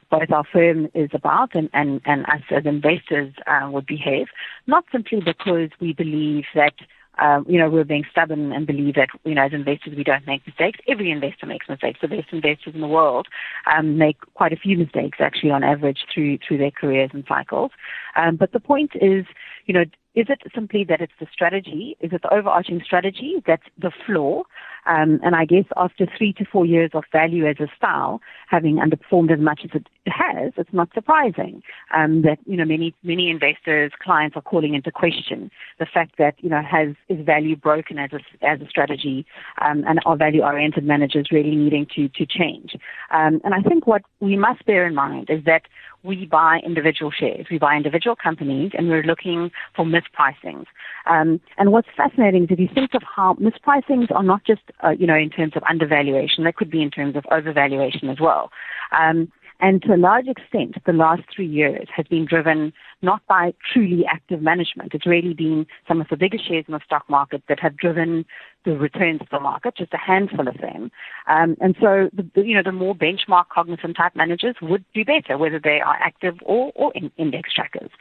both 0.09 0.29
our 0.29 0.43
firm 0.43 0.89
is 0.93 1.09
about 1.13 1.55
and, 1.55 1.69
and, 1.73 2.01
and 2.05 2.25
us 2.25 2.41
as 2.51 2.65
investors 2.65 3.33
uh, 3.47 3.69
would 3.71 3.85
behave. 3.85 4.27
Not 4.67 4.83
simply 4.91 5.21
because 5.21 5.69
we 5.79 5.93
believe 5.93 6.43
that 6.53 6.73
um, 7.19 7.45
you 7.47 7.59
know, 7.59 7.69
we're 7.69 7.83
being 7.83 8.05
stubborn 8.09 8.51
and 8.51 8.65
believe 8.65 8.95
that, 8.95 9.09
you 9.25 9.35
know, 9.35 9.43
as 9.43 9.53
investors, 9.53 9.93
we 9.95 10.03
don't 10.03 10.25
make 10.25 10.45
mistakes. 10.47 10.79
Every 10.87 11.11
investor 11.11 11.45
makes 11.45 11.67
mistakes. 11.67 11.99
The 12.01 12.07
best 12.07 12.27
investors 12.31 12.73
in 12.73 12.81
the 12.81 12.87
world 12.87 13.27
um, 13.71 13.97
make 13.97 14.17
quite 14.33 14.53
a 14.53 14.55
few 14.55 14.77
mistakes, 14.77 15.19
actually, 15.21 15.51
on 15.51 15.63
average, 15.63 15.99
through 16.11 16.39
through 16.39 16.57
their 16.57 16.71
careers 16.71 17.11
and 17.13 17.23
cycles. 17.27 17.71
Um, 18.15 18.35
but 18.35 18.51
the 18.51 18.59
point 18.59 18.91
is, 18.95 19.25
you 19.65 19.73
know, 19.73 19.85
is 20.13 20.25
it 20.27 20.41
simply 20.53 20.83
that 20.89 20.99
it's 20.99 21.13
the 21.19 21.27
strategy? 21.31 21.95
Is 22.01 22.11
it 22.11 22.21
the 22.21 22.33
overarching 22.33 22.81
strategy 22.83 23.41
that's 23.47 23.63
the 23.77 23.91
flaw? 24.05 24.43
Um, 24.85 25.19
and 25.23 25.35
I 25.35 25.45
guess 25.45 25.65
after 25.77 26.05
three 26.17 26.33
to 26.33 26.45
four 26.45 26.65
years 26.65 26.91
of 26.93 27.03
value 27.11 27.47
as 27.47 27.57
a 27.59 27.67
style, 27.77 28.19
having 28.47 28.77
underperformed 28.77 29.31
as 29.31 29.39
much 29.39 29.61
as 29.63 29.69
it 29.73 29.87
has, 30.07 30.53
it's 30.57 30.73
not 30.73 30.89
surprising 30.93 31.61
um, 31.95 32.23
that 32.23 32.39
you 32.45 32.57
know 32.57 32.65
many 32.65 32.93
many 33.03 33.29
investors, 33.29 33.91
clients 34.01 34.35
are 34.35 34.41
calling 34.41 34.73
into 34.73 34.91
question 34.91 35.51
the 35.79 35.85
fact 35.85 36.17
that 36.17 36.35
you 36.39 36.49
know 36.49 36.61
has 36.61 36.95
is 37.09 37.23
value 37.25 37.55
broken 37.55 37.99
as 37.99 38.09
a 38.11 38.45
as 38.45 38.59
a 38.59 38.67
strategy, 38.67 39.25
um, 39.61 39.83
and 39.87 39.99
are 40.05 40.17
value 40.17 40.41
oriented 40.41 40.83
managers 40.83 41.27
really 41.31 41.55
needing 41.55 41.85
to 41.95 42.09
to 42.09 42.25
change? 42.25 42.75
Um, 43.11 43.39
and 43.43 43.53
I 43.53 43.61
think 43.61 43.85
what 43.85 44.01
we 44.19 44.35
must 44.35 44.65
bear 44.65 44.87
in 44.87 44.95
mind 44.95 45.29
is 45.29 45.43
that 45.45 45.61
we 46.03 46.25
buy 46.25 46.59
individual 46.65 47.11
shares, 47.11 47.45
we 47.51 47.57
buy 47.57 47.75
individual 47.75 48.15
companies, 48.15 48.71
and 48.77 48.89
we're 48.89 49.03
looking 49.03 49.51
for 49.75 49.85
mispricings. 49.85 50.65
Um, 51.05 51.39
and 51.57 51.71
what's 51.71 51.87
fascinating 51.95 52.43
is 52.43 52.49
if 52.51 52.59
you 52.59 52.69
think 52.73 52.93
of 52.93 53.03
how 53.03 53.35
mispricings 53.35 54.11
are 54.11 54.23
not 54.23 54.43
just, 54.45 54.61
uh, 54.83 54.89
you 54.89 55.07
know, 55.07 55.15
in 55.15 55.29
terms 55.29 55.53
of 55.55 55.63
undervaluation, 55.69 56.43
they 56.43 56.51
could 56.51 56.71
be 56.71 56.81
in 56.81 56.91
terms 56.91 57.15
of 57.15 57.23
overvaluation 57.25 58.11
as 58.11 58.19
well. 58.19 58.51
Um, 58.97 59.31
And 59.61 59.81
to 59.83 59.93
a 59.93 59.97
large 59.97 60.27
extent, 60.27 60.75
the 60.87 60.91
last 60.91 61.21
three 61.33 61.47
years 61.47 61.87
has 61.95 62.07
been 62.07 62.25
driven 62.25 62.73
not 63.03 63.21
by 63.27 63.53
truly 63.71 64.03
active 64.11 64.41
management. 64.41 64.93
It's 64.95 65.05
really 65.05 65.35
been 65.35 65.67
some 65.87 66.01
of 66.01 66.07
the 66.09 66.17
biggest 66.17 66.47
shares 66.47 66.65
in 66.67 66.73
the 66.73 66.79
stock 66.83 67.07
market 67.07 67.43
that 67.47 67.59
have 67.59 67.77
driven 67.77 68.25
the 68.65 68.75
returns 68.75 69.19
to 69.19 69.27
the 69.31 69.39
market, 69.39 69.75
just 69.77 69.93
a 69.93 69.97
handful 69.97 70.47
of 70.47 70.57
them. 70.57 70.91
Um, 71.27 71.55
and 71.61 71.75
so, 71.79 72.09
the, 72.11 72.27
you 72.41 72.55
know, 72.55 72.63
the 72.63 72.71
more 72.71 72.95
benchmark 72.95 73.49
cognizant 73.53 73.97
type 73.97 74.15
managers 74.15 74.55
would 74.63 74.83
do 74.95 75.05
better, 75.05 75.37
whether 75.37 75.59
they 75.59 75.79
are 75.79 75.95
active 75.95 76.35
or, 76.43 76.71
or 76.75 76.91
in 76.93 77.11
index 77.17 77.53
trackers. 77.53 77.91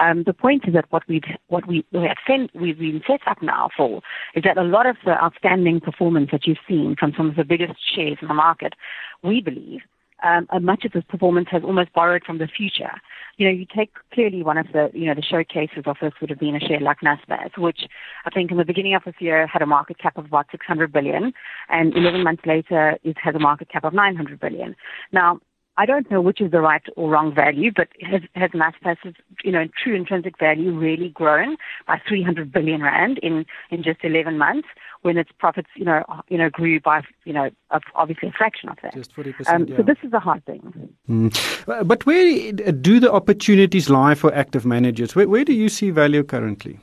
Um, 0.00 0.24
the 0.24 0.32
point 0.32 0.64
is 0.66 0.74
that 0.74 0.86
what 0.90 1.02
we've, 1.06 1.22
what 1.48 1.66
we, 1.66 1.84
we 1.92 2.00
have 2.00 2.18
sent, 2.26 2.50
we've 2.54 2.78
been 2.78 3.02
set 3.06 3.20
up 3.26 3.42
now 3.42 3.68
for 3.76 4.00
is 4.34 4.42
that 4.44 4.56
a 4.56 4.62
lot 4.62 4.86
of 4.86 4.96
the 5.04 5.22
outstanding 5.22 5.80
performance 5.80 6.30
that 6.32 6.46
you've 6.46 6.58
seen 6.66 6.96
from 6.98 7.12
some 7.14 7.28
of 7.28 7.36
the 7.36 7.44
biggest 7.44 7.74
shares 7.94 8.16
in 8.22 8.28
the 8.28 8.34
market, 8.34 8.74
we 9.22 9.42
believe 9.42 9.80
um, 10.22 10.46
much 10.64 10.84
of 10.84 10.92
this 10.92 11.04
performance 11.08 11.48
has 11.50 11.62
almost 11.64 11.92
borrowed 11.92 12.22
from 12.24 12.38
the 12.38 12.46
future. 12.46 12.92
You 13.36 13.46
know, 13.46 13.52
you 13.52 13.66
take 13.74 13.90
clearly 14.12 14.42
one 14.42 14.58
of 14.58 14.66
the, 14.72 14.90
you 14.92 15.06
know, 15.06 15.14
the 15.14 15.22
showcases 15.22 15.84
of 15.86 15.96
this 16.00 16.12
would 16.20 16.30
have 16.30 16.38
been 16.38 16.56
a 16.56 16.60
share 16.60 16.80
like 16.80 16.98
Naspers, 17.00 17.56
which 17.56 17.80
I 18.26 18.30
think 18.30 18.50
in 18.50 18.58
the 18.58 18.64
beginning 18.64 18.94
of 18.94 19.02
this 19.04 19.14
year 19.18 19.46
had 19.46 19.62
a 19.62 19.66
market 19.66 19.98
cap 19.98 20.18
of 20.18 20.26
about 20.26 20.46
600 20.50 20.92
billion, 20.92 21.32
and 21.68 21.96
11 21.96 22.22
months 22.22 22.42
later 22.44 22.98
it 23.02 23.16
has 23.22 23.34
a 23.34 23.38
market 23.38 23.70
cap 23.70 23.84
of 23.84 23.94
900 23.94 24.38
billion. 24.38 24.76
Now, 25.12 25.40
I 25.76 25.86
don't 25.86 26.10
know 26.10 26.20
which 26.20 26.40
is 26.40 26.50
the 26.50 26.60
right 26.60 26.82
or 26.96 27.10
wrong 27.10 27.34
value, 27.34 27.70
but 27.74 27.88
has, 28.02 28.22
has 28.34 28.50
Naspers, 28.50 28.98
you 29.44 29.52
know, 29.52 29.66
true 29.82 29.94
intrinsic 29.94 30.38
value 30.38 30.72
really 30.72 31.08
grown 31.08 31.56
by 31.86 32.00
300 32.06 32.52
billion 32.52 32.82
rand 32.82 33.18
in, 33.22 33.46
in 33.70 33.82
just 33.82 34.00
11 34.02 34.36
months 34.36 34.68
when 35.02 35.16
its 35.16 35.30
profits, 35.38 35.68
you 35.76 35.84
know, 35.84 36.04
you 36.28 36.36
know, 36.36 36.50
grew 36.50 36.80
by, 36.80 37.02
you 37.24 37.32
know, 37.32 37.50
obviously 37.94 38.28
a 38.28 38.32
fraction 38.32 38.68
of 38.68 38.76
that. 38.82 38.94
Just 38.94 39.14
40%. 39.14 39.48
Um, 39.48 39.66
yeah. 39.66 39.76
So 39.78 39.82
this 39.82 39.96
is 40.02 40.12
a 40.12 40.20
hard 40.20 40.44
thing. 40.44 40.92
Mm. 41.08 41.86
But 41.86 42.04
where 42.04 42.52
do 42.52 43.00
the 43.00 43.10
opportunities 43.10 43.88
lie 43.88 44.14
for 44.14 44.34
active 44.34 44.66
managers? 44.66 45.14
Where, 45.14 45.28
where 45.28 45.44
do 45.44 45.54
you 45.54 45.68
see 45.68 45.90
value 45.90 46.22
currently? 46.24 46.78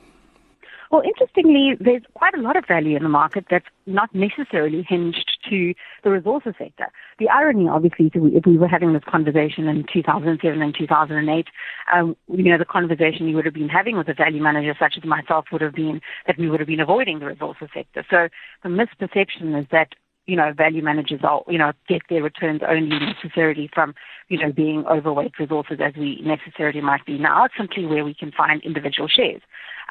Well, 0.90 1.02
interestingly, 1.02 1.72
there's 1.78 2.02
quite 2.14 2.34
a 2.34 2.40
lot 2.40 2.56
of 2.56 2.64
value 2.66 2.96
in 2.96 3.02
the 3.02 3.08
market 3.08 3.46
that's 3.50 3.66
not 3.86 4.08
necessarily 4.14 4.84
hinged 4.88 5.38
to 5.50 5.74
the 6.02 6.10
resources 6.10 6.54
sector. 6.58 6.86
The 7.18 7.28
irony, 7.28 7.68
obviously, 7.68 8.10
if 8.14 8.46
we 8.46 8.56
were 8.56 8.68
having 8.68 8.94
this 8.94 9.02
conversation 9.06 9.68
in 9.68 9.84
2007 9.92 10.62
and 10.62 10.74
2008, 10.78 11.46
um, 11.94 12.16
you 12.28 12.50
know, 12.50 12.58
the 12.58 12.64
conversation 12.64 13.28
you 13.28 13.36
would 13.36 13.44
have 13.44 13.54
been 13.54 13.68
having 13.68 13.98
with 13.98 14.08
a 14.08 14.14
value 14.14 14.42
manager 14.42 14.74
such 14.78 14.94
as 14.96 15.04
myself 15.04 15.46
would 15.52 15.60
have 15.60 15.74
been 15.74 16.00
that 16.26 16.38
we 16.38 16.48
would 16.48 16.60
have 16.60 16.68
been 16.68 16.80
avoiding 16.80 17.18
the 17.18 17.26
resources 17.26 17.68
sector. 17.74 18.04
So 18.08 18.28
the 18.62 18.68
misperception 18.68 19.58
is 19.60 19.66
that 19.70 19.88
you 20.28 20.36
know, 20.36 20.52
value 20.54 20.84
managers 20.84 21.20
are, 21.24 21.42
you 21.48 21.56
know, 21.56 21.72
get 21.88 22.02
their 22.10 22.22
returns 22.22 22.60
only 22.68 22.98
necessarily 23.00 23.68
from, 23.72 23.94
you 24.28 24.38
know, 24.38 24.52
being 24.52 24.84
overweight 24.86 25.32
resources 25.38 25.78
as 25.82 25.94
we 25.96 26.20
necessarily 26.22 26.82
might 26.82 27.04
be 27.06 27.16
now. 27.18 27.46
It's 27.46 27.54
simply 27.56 27.86
where 27.86 28.04
we 28.04 28.12
can 28.12 28.30
find 28.30 28.62
individual 28.62 29.08
shares. 29.08 29.40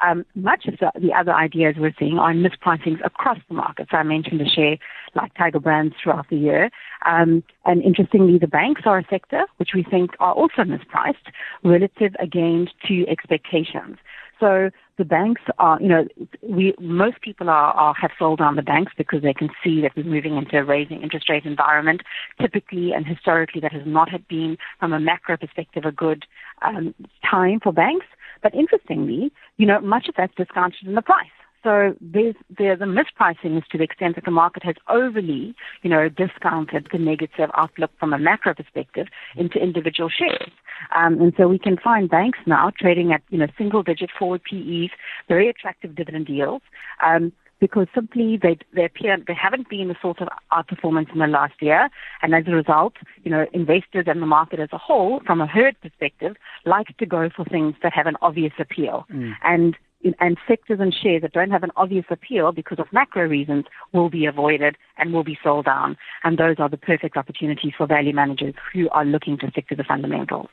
Um, 0.06 0.24
much 0.34 0.66
of 0.66 0.78
the, 0.78 0.92
the, 1.00 1.12
other 1.12 1.32
ideas 1.32 1.74
we're 1.78 1.94
seeing 1.98 2.18
are 2.18 2.32
mispricings 2.32 3.04
across 3.04 3.38
the 3.48 3.54
market. 3.54 3.88
So 3.90 3.96
I 3.96 4.02
mentioned 4.02 4.40
a 4.40 4.48
share 4.48 4.76
like 5.14 5.34
Tiger 5.34 5.58
Brands 5.58 5.94
throughout 6.02 6.26
the 6.30 6.36
year. 6.36 6.70
Um, 7.06 7.42
and 7.64 7.82
interestingly, 7.82 8.38
the 8.38 8.46
banks 8.46 8.82
are 8.84 8.98
a 8.98 9.04
sector 9.10 9.44
which 9.56 9.70
we 9.74 9.82
think 9.82 10.12
are 10.20 10.32
also 10.32 10.62
mispriced 10.62 11.32
relative 11.64 12.14
again 12.20 12.68
to 12.86 13.06
expectations. 13.08 13.96
So 14.40 14.70
the 14.98 15.04
banks 15.04 15.42
are, 15.58 15.80
you 15.80 15.88
know, 15.88 16.06
we 16.42 16.74
most 16.80 17.20
people 17.22 17.48
are, 17.48 17.72
are 17.72 17.94
have 17.94 18.10
sold 18.18 18.40
on 18.40 18.56
the 18.56 18.62
banks 18.62 18.92
because 18.96 19.22
they 19.22 19.34
can 19.34 19.48
see 19.64 19.80
that 19.80 19.92
we're 19.96 20.04
moving 20.04 20.36
into 20.36 20.58
a 20.58 20.64
raising 20.64 21.02
interest 21.02 21.28
rate 21.28 21.44
environment. 21.44 22.02
Typically 22.40 22.92
and 22.92 23.06
historically, 23.06 23.60
that 23.60 23.72
has 23.72 23.82
not 23.84 24.08
had 24.08 24.26
been, 24.28 24.56
from 24.78 24.92
a 24.92 25.00
macro 25.00 25.36
perspective, 25.36 25.84
a 25.84 25.92
good 25.92 26.24
um, 26.62 26.94
time 27.28 27.60
for 27.60 27.72
banks. 27.72 28.06
But 28.42 28.54
interestingly, 28.54 29.32
you 29.56 29.66
know, 29.66 29.80
much 29.80 30.08
of 30.08 30.14
that's 30.16 30.34
discounted 30.34 30.86
in 30.86 30.94
the 30.94 31.02
price. 31.02 31.26
So 31.64 31.94
there's, 32.00 32.36
there's 32.56 32.80
a 32.80 32.84
mispricing 32.84 33.60
to 33.66 33.78
the 33.78 33.84
extent 33.84 34.14
that 34.14 34.24
the 34.24 34.30
market 34.30 34.62
has 34.62 34.76
overly, 34.88 35.54
you 35.82 35.90
know, 35.90 36.08
discounted 36.08 36.86
the 36.92 36.98
negative 36.98 37.50
outlook 37.54 37.90
from 37.98 38.12
a 38.12 38.18
macro 38.18 38.54
perspective 38.54 39.08
into 39.36 39.58
individual 39.58 40.08
shares. 40.08 40.52
Um, 40.94 41.20
and 41.20 41.32
so 41.36 41.48
we 41.48 41.58
can 41.58 41.76
find 41.76 42.08
banks 42.08 42.38
now 42.46 42.70
trading 42.78 43.12
at, 43.12 43.22
you 43.30 43.38
know, 43.38 43.48
single 43.58 43.82
digit 43.82 44.10
forward 44.16 44.42
PEs, 44.44 44.90
very 45.26 45.48
attractive 45.48 45.96
dividend 45.96 46.28
yields. 46.28 46.64
Um, 47.04 47.32
because 47.60 47.86
simply 47.94 48.38
they 48.40 48.58
they 48.74 48.84
appear 48.84 49.16
they 49.26 49.34
haven't 49.34 49.68
been 49.68 49.88
the 49.88 49.96
sort 50.00 50.20
of 50.20 50.28
outperformance 50.52 51.12
in 51.12 51.18
the 51.18 51.26
last 51.26 51.54
year, 51.60 51.88
and 52.22 52.34
as 52.34 52.44
a 52.46 52.52
result, 52.52 52.94
you 53.24 53.30
know, 53.30 53.46
investors 53.52 54.04
and 54.06 54.22
the 54.22 54.26
market 54.26 54.60
as 54.60 54.68
a 54.72 54.78
whole, 54.78 55.20
from 55.26 55.40
a 55.40 55.46
herd 55.46 55.76
perspective, 55.80 56.36
like 56.64 56.96
to 56.98 57.06
go 57.06 57.28
for 57.34 57.44
things 57.44 57.74
that 57.82 57.92
have 57.92 58.06
an 58.06 58.16
obvious 58.22 58.52
appeal. 58.58 59.06
Mm. 59.12 59.32
And 59.42 59.76
and 60.20 60.38
sectors 60.46 60.78
and 60.80 60.94
shares 60.94 61.22
that 61.22 61.32
don't 61.32 61.50
have 61.50 61.62
an 61.62 61.70
obvious 61.76 62.04
appeal 62.10 62.52
because 62.52 62.78
of 62.78 62.86
macro 62.92 63.26
reasons 63.26 63.64
will 63.92 64.08
be 64.08 64.26
avoided 64.26 64.76
and 64.96 65.12
will 65.12 65.24
be 65.24 65.38
sold 65.42 65.64
down. 65.64 65.96
And 66.24 66.38
those 66.38 66.56
are 66.58 66.68
the 66.68 66.76
perfect 66.76 67.16
opportunities 67.16 67.72
for 67.76 67.86
value 67.86 68.14
managers 68.14 68.54
who 68.72 68.88
are 68.90 69.04
looking 69.04 69.38
to 69.38 69.50
stick 69.50 69.68
to 69.68 69.76
the 69.76 69.84
fundamentals. 69.84 70.48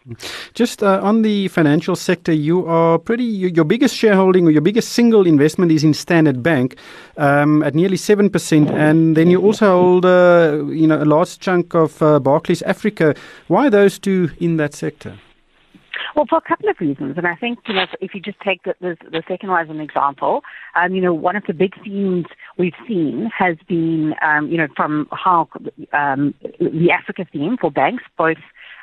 Just 0.53 0.81
uh, 0.81 0.99
on 1.01 1.21
the 1.21 1.47
financial 1.49 1.95
sector, 1.95 2.33
you 2.33 2.65
are 2.65 2.97
pretty, 2.97 3.23
your 3.23 3.65
biggest 3.65 3.95
shareholding 3.95 4.47
or 4.47 4.51
your 4.51 4.61
biggest 4.61 4.93
single 4.93 5.27
investment 5.27 5.71
is 5.71 5.83
in 5.83 5.93
Standard 5.93 6.41
Bank 6.41 6.77
um, 7.17 7.61
at 7.63 7.75
nearly 7.75 7.97
7%. 7.97 8.71
And 8.71 9.15
then 9.15 9.29
you 9.29 9.41
also 9.41 9.65
hold 9.67 10.05
uh, 10.05 10.63
you 10.67 10.87
know, 10.87 11.01
a 11.01 11.05
large 11.05 11.39
chunk 11.39 11.75
of 11.75 12.01
uh, 12.01 12.19
Barclays 12.19 12.61
Africa. 12.63 13.15
Why 13.47 13.69
those 13.69 13.99
two 13.99 14.31
in 14.39 14.57
that 14.57 14.73
sector? 14.73 15.17
Well, 16.15 16.25
for 16.29 16.37
a 16.37 16.41
couple 16.41 16.69
of 16.69 16.79
reasons, 16.79 17.17
and 17.17 17.27
I 17.27 17.35
think 17.35 17.59
you 17.67 17.73
know 17.73 17.85
if 17.99 18.15
you 18.15 18.21
just 18.21 18.39
take 18.39 18.63
the, 18.63 18.73
the, 18.79 18.95
the 19.11 19.21
second 19.27 19.49
one 19.49 19.61
as 19.61 19.69
an 19.69 19.81
example, 19.81 20.43
um, 20.73 20.95
you 20.95 21.01
know 21.01 21.13
one 21.13 21.35
of 21.35 21.43
the 21.45 21.53
big 21.53 21.73
themes 21.83 22.25
we've 22.57 22.73
seen 22.87 23.29
has 23.37 23.57
been 23.67 24.13
um, 24.21 24.47
you 24.49 24.57
know 24.57 24.67
from 24.77 25.09
how 25.11 25.49
um, 25.91 26.33
the 26.59 26.89
Africa 26.89 27.25
theme 27.33 27.57
for 27.59 27.69
banks, 27.69 28.03
both 28.17 28.37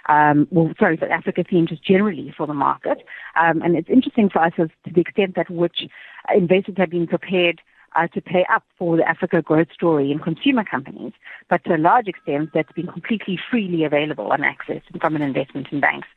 um, 0.08 0.46
well, 0.50 0.74
sorry, 0.78 0.96
the 0.96 1.10
Africa 1.10 1.42
theme 1.48 1.66
just 1.66 1.82
generally 1.82 2.34
for 2.36 2.46
the 2.46 2.54
market. 2.54 2.98
Um, 3.40 3.62
and 3.62 3.76
it's 3.76 3.88
interesting 3.88 4.28
for 4.28 4.40
us 4.40 4.52
as 4.58 4.68
to 4.84 4.92
the 4.92 5.00
extent 5.00 5.36
that 5.36 5.48
which 5.48 5.88
investors 6.34 6.74
have 6.76 6.90
been 6.90 7.06
prepared 7.06 7.62
uh, 7.94 8.06
to 8.08 8.20
pay 8.20 8.44
up 8.52 8.64
for 8.78 8.96
the 8.96 9.08
Africa 9.08 9.42
growth 9.42 9.68
story 9.72 10.10
in 10.10 10.18
consumer 10.18 10.64
companies, 10.64 11.12
but 11.48 11.62
to 11.64 11.74
a 11.74 11.78
large 11.78 12.08
extent 12.08 12.50
that's 12.54 12.72
been 12.72 12.86
completely 12.86 13.38
freely 13.50 13.84
available 13.84 14.32
and 14.32 14.44
accessed 14.44 15.00
from 15.00 15.16
an 15.16 15.22
investment 15.22 15.68
in 15.70 15.80
banks. 15.80 16.08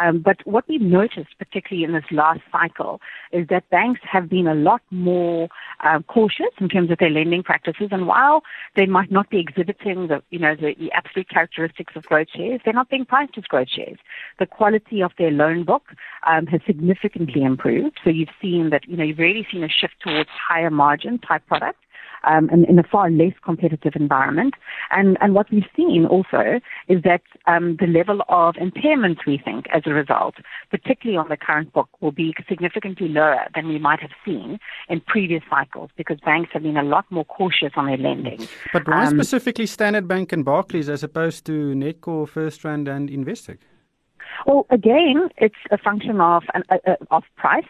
Um, 0.00 0.20
but 0.20 0.38
what 0.44 0.64
we've 0.68 0.80
noticed, 0.80 1.38
particularly 1.38 1.84
in 1.84 1.92
this 1.92 2.04
last 2.10 2.40
cycle, 2.50 3.00
is 3.32 3.46
that 3.48 3.68
banks 3.70 4.00
have 4.10 4.28
been 4.28 4.46
a 4.46 4.54
lot 4.54 4.82
more 4.90 5.48
uh, 5.82 6.00
cautious 6.06 6.52
in 6.60 6.68
terms 6.68 6.90
of 6.90 6.98
their 6.98 7.10
lending 7.10 7.42
practices. 7.42 7.88
And 7.90 8.06
while 8.06 8.42
they 8.76 8.86
might 8.86 9.10
not 9.10 9.30
be 9.30 9.38
exhibiting 9.38 10.08
the, 10.08 10.22
you 10.30 10.38
know, 10.38 10.54
the, 10.54 10.74
the 10.78 10.90
absolute 10.92 11.28
characteristics 11.28 11.94
of 11.96 12.04
growth 12.04 12.28
shares, 12.34 12.60
they're 12.64 12.74
not 12.74 12.90
being 12.90 13.04
priced 13.04 13.38
as 13.38 13.44
growth 13.44 13.68
shares. 13.68 13.98
The 14.38 14.46
quality 14.46 15.02
of 15.02 15.12
their 15.18 15.30
loan 15.30 15.64
book 15.64 15.84
um, 16.26 16.46
has 16.46 16.60
significantly 16.66 17.42
improved. 17.42 17.98
So 18.02 18.10
you've 18.10 18.28
seen 18.40 18.70
that, 18.70 18.88
you 18.88 18.96
know, 18.96 19.04
you've 19.04 19.18
really 19.18 19.46
seen 19.50 19.62
a 19.62 19.68
shift 19.68 19.94
towards 20.02 20.30
higher 20.30 20.70
margin 20.70 21.18
type 21.26 21.46
product 21.46 21.78
um, 22.26 22.48
in, 22.50 22.64
in, 22.64 22.78
a 22.78 22.82
far 22.82 23.10
less 23.10 23.32
competitive 23.44 23.92
environment. 23.96 24.54
And, 24.90 25.16
and 25.20 25.34
what 25.34 25.50
we've 25.50 25.64
seen 25.76 26.06
also 26.06 26.60
is 26.88 27.02
that 27.02 27.22
um, 27.46 27.76
the 27.80 27.86
level 27.86 28.22
of 28.28 28.54
impairments 28.54 29.26
we 29.26 29.40
think 29.42 29.66
as 29.72 29.82
a 29.86 29.90
result, 29.90 30.36
particularly 30.70 31.18
on 31.18 31.28
the 31.28 31.36
current 31.36 31.72
book, 31.72 31.88
will 32.00 32.12
be 32.12 32.34
significantly 32.48 33.08
lower 33.08 33.46
than 33.54 33.68
we 33.68 33.78
might 33.78 34.00
have 34.00 34.10
seen 34.24 34.58
in 34.88 35.00
previous 35.00 35.42
cycles 35.50 35.90
because 35.96 36.18
banks 36.24 36.50
have 36.52 36.62
been 36.62 36.76
a 36.76 36.82
lot 36.82 37.04
more 37.10 37.24
cautious 37.24 37.72
on 37.76 37.86
their 37.86 37.98
lending. 37.98 38.46
But 38.72 38.88
why 38.88 39.06
um, 39.06 39.14
specifically 39.14 39.66
Standard 39.66 40.08
Bank 40.08 40.32
and 40.32 40.44
Barclays 40.44 40.88
as 40.88 41.02
opposed 41.02 41.44
to 41.46 41.74
Nedcor, 41.74 42.28
FirstRand 42.28 42.88
and 42.88 43.08
Investec? 43.08 43.58
Well, 44.46 44.66
again, 44.70 45.28
it's 45.36 45.54
a 45.70 45.78
function 45.78 46.20
of, 46.20 46.44
uh, 46.54 46.76
uh, 46.86 46.96
of 47.10 47.24
price. 47.36 47.64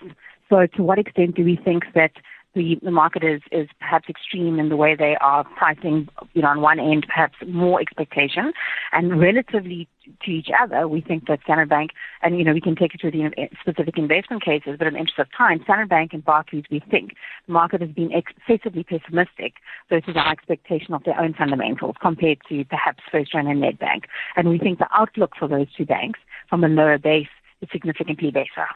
So 0.49 0.67
to 0.77 0.83
what 0.83 0.99
extent 0.99 1.37
do 1.37 1.45
we 1.45 1.57
think 1.57 1.85
that 1.95 2.13
the, 2.55 2.79
the 2.83 2.91
market 2.91 3.25
is, 3.25 3.43
is 3.51 3.69
perhaps 3.81 4.09
extreme 4.09 4.59
in 4.59 4.69
the 4.69 4.77
way 4.77 4.95
they 4.95 5.17
are 5.21 5.45
pricing, 5.45 6.09
you 6.35 6.43
know, 6.43 6.49
on 6.49 6.61
one 6.61 6.79
end, 6.79 7.07
perhaps 7.07 7.35
more 7.47 7.81
expectation. 7.81 8.53
And 8.93 9.21
relatively 9.21 9.89
to 10.25 10.31
each 10.31 10.49
other, 10.61 10.87
we 10.87 11.01
think 11.01 11.27
that 11.27 11.41
Standard 11.45 11.69
Bank, 11.69 11.91
and, 12.23 12.39
you 12.39 12.45
know, 12.45 12.53
we 12.53 12.61
can 12.61 12.77
take 12.77 12.95
it 12.95 13.01
to 13.01 13.11
the 13.11 13.27
uh, 13.27 13.47
specific 13.61 13.99
investment 13.99 14.45
cases, 14.45 14.77
but 14.79 14.87
in 14.87 14.95
the 14.95 15.01
interest 15.01 15.19
of 15.19 15.27
time, 15.37 15.61
Standard 15.65 15.89
Bank 15.89 16.13
and 16.13 16.25
Barclays, 16.25 16.65
we 16.71 16.81
think 16.91 17.15
the 17.47 17.53
market 17.53 17.81
has 17.81 17.91
been 17.91 18.11
excessively 18.13 18.85
pessimistic 18.85 19.55
versus 19.89 20.15
our 20.17 20.31
expectation 20.31 20.95
of 20.95 21.03
their 21.05 21.19
own 21.19 21.35
fundamentals 21.35 21.97
compared 22.01 22.39
to 22.49 22.65
perhaps 22.67 23.03
FirstRand 23.13 23.51
and 23.51 23.63
Nedbank. 23.63 24.05
And 24.37 24.49
we 24.49 24.59
think 24.59 24.79
the 24.79 24.89
outlook 24.95 25.33
for 25.39 25.49
those 25.49 25.67
two 25.77 25.87
banks 25.87 26.21
from 26.49 26.63
a 26.65 26.69
lower 26.69 26.99
base 26.99 27.29
significantly 27.73 28.31
better. 28.31 28.67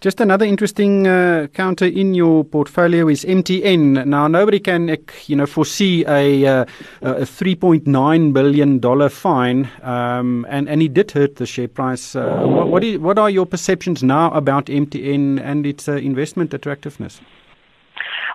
Just 0.00 0.20
another 0.20 0.44
interesting 0.44 1.06
uh, 1.06 1.48
counter 1.52 1.86
in 1.86 2.14
your 2.14 2.44
portfolio 2.44 3.08
is 3.08 3.24
MTN. 3.24 4.06
Now, 4.06 4.28
nobody 4.28 4.60
can, 4.60 4.96
you 5.26 5.36
know, 5.36 5.46
foresee 5.46 6.04
a, 6.06 6.46
uh, 6.46 6.64
a 7.02 7.22
$3.9 7.22 8.32
billion 8.32 9.08
fine, 9.08 9.70
um, 9.82 10.46
and, 10.48 10.68
and 10.68 10.82
it 10.82 10.94
did 10.94 11.10
hurt 11.10 11.36
the 11.36 11.46
share 11.46 11.68
price. 11.68 12.16
Uh, 12.16 12.44
what, 12.44 12.68
what, 12.68 12.84
is, 12.84 12.98
what 12.98 13.18
are 13.18 13.30
your 13.30 13.46
perceptions 13.46 14.02
now 14.02 14.30
about 14.32 14.66
MTN 14.66 15.40
and 15.40 15.66
its 15.66 15.88
uh, 15.88 15.92
investment 15.92 16.54
attractiveness? 16.54 17.20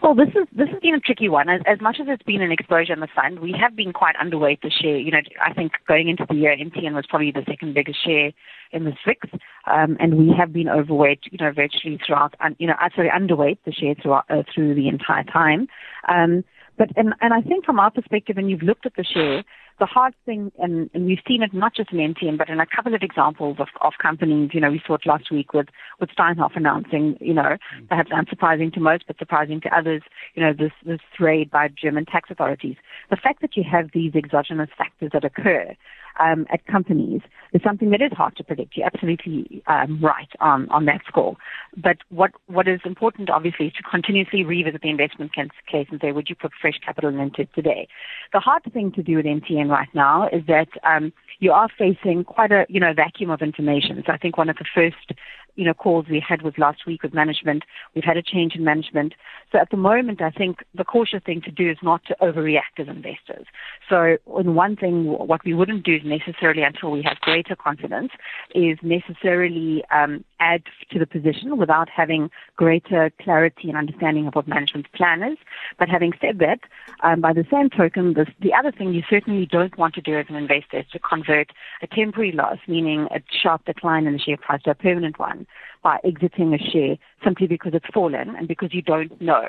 Well, 0.02 0.16
this 0.16 0.30
is 0.30 0.48
this 0.54 0.70
has 0.70 0.80
been 0.80 0.96
a 0.96 1.00
tricky 1.00 1.28
one. 1.28 1.50
As, 1.50 1.62
as 1.66 1.82
much 1.82 1.98
as 2.00 2.08
it's 2.10 2.24
been 2.24 2.42
an 2.42 2.52
exposure 2.52 2.94
in 2.94 3.02
the 3.02 3.08
fund, 3.14 3.40
we 3.40 3.54
have 3.60 3.76
been 3.76 3.92
quite 3.92 4.16
underweight 4.16 4.62
the 4.62 4.72
share. 4.72 4.98
You 4.98 5.12
know, 5.12 5.20
I 5.42 5.54
think 5.54 5.74
going 5.88 6.08
into 6.08 6.26
the 6.28 6.36
year, 6.36 6.56
MTN 6.56 6.94
was 6.94 7.06
probably 7.08 7.32
the 7.32 7.44
second 7.46 7.74
biggest 7.74 8.04
share 8.06 8.32
in 8.72 8.86
the 8.86 8.94
six, 9.06 9.28
um, 9.68 9.98
and 10.00 10.16
we 10.16 10.34
have 10.38 10.54
been 10.54 10.70
overweight. 10.70 11.22
You 11.32 11.38
know, 11.42 11.52
virtually 11.52 12.00
throughout. 12.06 12.34
You 12.60 12.68
know, 12.68 12.76
sorry, 12.96 13.10
underweight 13.10 13.58
the 13.66 13.74
share 13.74 13.96
throughout 14.02 14.26
uh, 14.30 14.44
through 14.54 14.76
the 14.76 14.88
entire 14.88 15.26
time. 15.26 15.68
Um, 16.08 16.46
but 16.78 16.90
and 16.96 17.14
and 17.20 17.34
I 17.34 17.42
think 17.42 17.66
from 17.66 17.80
our 17.80 17.92
perspective, 17.92 18.38
and 18.38 18.50
you've 18.50 18.64
looked 18.64 18.86
at 18.86 18.96
the 18.96 19.04
share, 19.04 19.44
the 19.80 19.86
hard 19.86 20.14
thing, 20.26 20.52
and, 20.60 20.90
and 20.94 21.06
we've 21.06 21.20
seen 21.28 21.42
it 21.42 21.54
not 21.54 21.74
just 21.76 21.92
in 21.92 21.98
MTN, 21.98 22.38
but 22.38 22.50
in 22.50 22.60
a 22.60 22.66
couple 22.66 22.94
of 22.94 23.02
examples 23.02 23.58
of, 23.60 23.68
of 23.82 23.94
companies, 24.02 24.52
you 24.54 24.60
know, 24.60 24.72
we 24.72 24.82
saw 24.86 24.96
it 24.96 25.06
last 25.06 25.32
week 25.32 25.54
with, 25.54 25.68
with 26.00 26.10
Steinhoff 26.10 26.56
announcing, 26.56 27.18
you 27.22 27.34
know, 27.34 27.58
perhaps 27.88 28.12
unsurprising 28.12 28.74
to 28.74 28.80
most, 28.80 29.06
but 29.08 29.18
surprising 29.18 29.62
to 29.62 29.76
others, 29.76 30.02
you 30.36 30.44
know, 30.44 30.54
this, 30.54 30.72
this 30.86 31.00
raid 31.20 31.50
by 31.50 31.70
German 31.70 32.06
tax 32.06 32.30
authorities. 32.30 32.76
The 33.10 33.18
fact 33.18 33.42
that 33.42 33.56
you 33.56 33.64
have 33.70 33.90
these 33.94 34.14
exogenous 34.16 34.70
factors 34.78 35.12
that 35.14 35.24
occur 35.24 35.76
um, 36.20 36.46
at 36.52 36.66
companies 36.68 37.22
is 37.54 37.62
something 37.64 37.90
that 37.92 38.02
is 38.02 38.12
hard 38.12 38.36
to 38.38 38.44
predict. 38.44 38.78
You're 38.78 38.88
absolutely 38.88 39.64
um, 39.68 40.00
right 40.04 40.30
on, 40.40 40.70
on 40.70 40.86
that 40.86 41.02
score. 41.08 41.36
But 41.76 41.98
what, 42.10 42.32
what 42.48 42.68
is 42.68 42.82
important, 42.86 43.30
obviously, 43.30 43.68
is 43.68 43.74
to 43.74 43.84
continuously 43.84 44.44
revisit 44.44 44.82
the 44.82 44.90
investment 44.90 45.32
case 45.34 45.88
and 45.92 46.00
say, 46.02 46.12
would 46.12 46.30
you 46.30 46.36
put 46.36 46.52
fresh 46.60 46.80
capital 46.86 47.10
into 47.10 47.42
it 47.42 47.50
today? 47.56 47.88
The 48.34 48.40
hard 48.40 48.64
thing 48.72 48.92
to 48.94 49.04
do 49.04 49.18
with 49.18 49.26
MTN 49.26 49.70
right 49.70 49.90
now 49.94 50.28
is 50.28 50.44
that 50.48 50.70
um, 50.84 51.12
you 51.40 51.52
are 51.52 51.70
facing 51.78 52.24
quite 52.26 52.52
a 52.52 52.66
you 52.70 52.80
know 52.80 52.94
vacuum 52.94 53.30
of 53.30 53.42
information. 53.42 54.04
So 54.06 54.12
I 54.12 54.18
think 54.18 54.38
one 54.38 54.50
of 54.50 54.58
the 54.58 54.66
first 54.74 55.20
you 55.60 55.66
know, 55.66 55.74
calls 55.74 56.06
we 56.10 56.24
had 56.26 56.42
was 56.42 56.54
last 56.58 56.86
week 56.88 57.04
with 57.04 57.14
management. 57.14 57.64
We've 57.94 58.06
had 58.06 58.16
a 58.16 58.22
change 58.22 58.56
in 58.56 58.64
management. 58.64 59.14
So 59.52 59.58
at 59.58 59.70
the 59.70 59.76
moment, 59.76 60.22
I 60.22 60.30
think 60.30 60.60
the 60.74 60.86
cautious 60.86 61.22
thing 61.26 61.42
to 61.42 61.52
do 61.52 61.70
is 61.70 61.76
not 61.84 62.02
to 62.06 62.16
overreact 62.22 62.78
as 62.78 62.88
investors. 62.88 63.46
So 63.90 64.16
in 64.40 64.56
one 64.56 64.78
thing, 64.78 65.04
what 65.04 65.44
we 65.44 65.54
wouldn't 65.54 65.84
do 65.84 66.00
necessarily 66.02 66.64
until 66.64 66.92
we 66.92 67.04
have 67.04 67.20
greater 67.20 67.58
confidence 67.58 68.12
is 68.56 68.78
necessarily 68.82 69.84
um, 69.92 70.24
add 70.40 70.64
to 70.92 71.00
the 71.00 71.06
position 71.06 71.58
without 71.58 71.90
having 71.90 72.30
greater 72.56 73.12
clarity 73.22 73.70
and 73.70 73.78
understanding 73.78 74.28
of 74.28 74.36
what 74.36 74.48
management's 74.48 74.90
plan 74.94 75.24
is. 75.24 75.38
But 75.78 75.90
having 75.90 76.14
said 76.22 76.40
that, 76.40 76.60
um, 77.04 77.22
by 77.22 77.34
the 77.34 77.46
same 77.52 77.70
token, 77.70 78.14
this, 78.14 78.28
the 78.40 78.54
other 78.54 78.72
thing 78.72 78.94
you 78.94 79.04
certainly 79.10 79.46
don't 79.46 79.78
want 79.78 79.96
to 79.96 80.02
do 80.02 80.18
as 80.18 80.26
an 80.30 80.36
investor 80.36 80.80
is 80.80 80.86
to 80.92 81.00
convert 81.00 81.52
a 81.82 81.88
temporary 81.88 82.32
loss, 82.32 82.58
meaning 82.68 83.08
a 83.12 83.22
sharp 83.32 83.66
decline 83.66 84.08
in 84.08 84.14
the 84.14 84.20
share 84.20 84.38
price, 84.38 84.62
to 84.64 84.72
a 84.72 84.76
permanent 84.76 85.20
one 85.20 85.46
by 85.82 85.98
exiting 86.04 86.54
a 86.54 86.58
share 86.58 86.98
simply 87.24 87.48
because 87.48 87.74
it's 87.74 87.86
fallen 87.94 88.36
and 88.36 88.48
because 88.48 88.74
you 88.74 88.82
don't 88.82 89.22
know. 89.22 89.44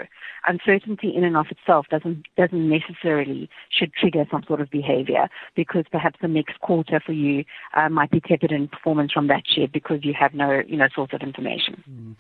Uncertainty 0.47 1.13
in 1.15 1.25
and 1.25 1.37
of 1.37 1.47
itself 1.51 1.87
doesn't 1.91 2.27
doesn't 2.37 2.69
necessarily 2.69 3.49
should 3.71 3.93
trigger 3.95 4.25
some 4.31 4.43
sort 4.47 4.61
of 4.61 4.71
behavior 4.71 5.29
because 5.55 5.85
perhaps 5.91 6.19
the 6.23 6.29
next 6.29 6.59
quarter 6.61 7.01
for 7.05 7.13
you 7.13 7.45
uh, 7.75 7.89
might 7.89 8.11
be 8.11 8.21
tepid 8.21 8.53
in 8.53 8.69
performance 8.69 9.13
from 9.13 9.27
that 9.27 9.43
share 9.47 9.69
because 9.69 10.05
you 10.05 10.15
have 10.19 10.35
no 10.35 10.63
you 10.67 10.77
know 10.77 10.89
source 10.95 11.11
of 11.13 11.21
information. 11.21 11.83
Mm. 11.91 12.15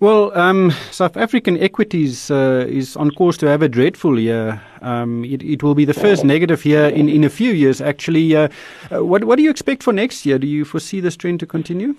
Well, 0.00 0.36
um, 0.38 0.70
South 0.90 1.16
African 1.16 1.58
equities 1.58 2.30
uh, 2.30 2.66
is 2.68 2.96
on 2.96 3.10
course 3.12 3.36
to 3.38 3.46
have 3.46 3.62
a 3.62 3.68
dreadful 3.68 4.18
year. 4.18 4.60
Um, 4.82 5.24
it, 5.24 5.42
it, 5.42 5.62
will 5.62 5.74
be 5.74 5.86
the 5.86 5.94
first 5.94 6.24
negative 6.24 6.66
year 6.66 6.88
in, 6.88 7.08
in 7.08 7.24
a 7.24 7.30
few 7.30 7.52
years. 7.52 7.80
Actually, 7.80 8.36
uh, 8.36 8.48
uh 8.92 9.04
what 9.04 9.24
what 9.24 9.36
do 9.36 9.42
you 9.42 9.50
expect 9.50 9.82
for 9.82 9.92
next 9.92 10.26
year? 10.26 10.38
Do 10.38 10.46
you 10.46 10.64
foresee 10.64 11.00
this 11.00 11.16
trend 11.16 11.40
to 11.40 11.46
continue? 11.46 11.94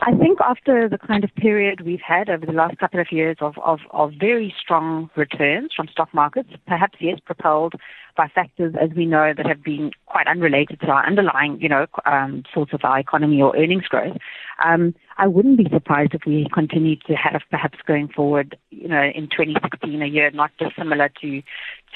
I 0.00 0.12
think 0.18 0.38
after 0.40 0.88
the 0.88 0.98
kind 0.98 1.24
of 1.24 1.34
period 1.36 1.82
we've 1.82 2.00
had 2.00 2.28
over 2.28 2.46
the 2.46 2.52
last 2.52 2.78
couple 2.78 3.00
of 3.00 3.06
years 3.10 3.36
of, 3.40 3.54
of, 3.64 3.80
of 3.90 4.12
very 4.18 4.54
strong 4.60 5.10
returns 5.16 5.72
from 5.74 5.88
stock 5.88 6.12
markets, 6.12 6.50
perhaps 6.66 6.98
yes, 7.00 7.18
propelled 7.24 7.74
by 8.16 8.28
factors, 8.28 8.74
as 8.80 8.90
we 8.96 9.06
know, 9.06 9.32
that 9.36 9.46
have 9.46 9.62
been 9.62 9.90
quite 10.06 10.26
unrelated 10.26 10.80
to 10.80 10.86
our 10.86 11.06
underlying, 11.06 11.60
you 11.60 11.68
know, 11.68 11.86
um, 12.06 12.44
of 12.56 12.80
our 12.84 12.98
economy 12.98 13.42
or 13.42 13.56
earnings 13.56 13.86
growth. 13.86 14.16
Um, 14.64 14.94
I 15.16 15.26
wouldn't 15.26 15.58
be 15.58 15.68
surprised 15.72 16.14
if 16.14 16.22
we 16.26 16.48
continue 16.52 16.96
to 17.06 17.14
have 17.14 17.42
perhaps 17.50 17.78
going 17.86 18.08
forward, 18.08 18.56
you 18.70 18.88
know, 18.88 19.02
in 19.02 19.28
2016 19.28 20.02
a 20.02 20.06
year 20.06 20.30
not 20.32 20.50
dissimilar 20.58 21.10
to 21.20 21.42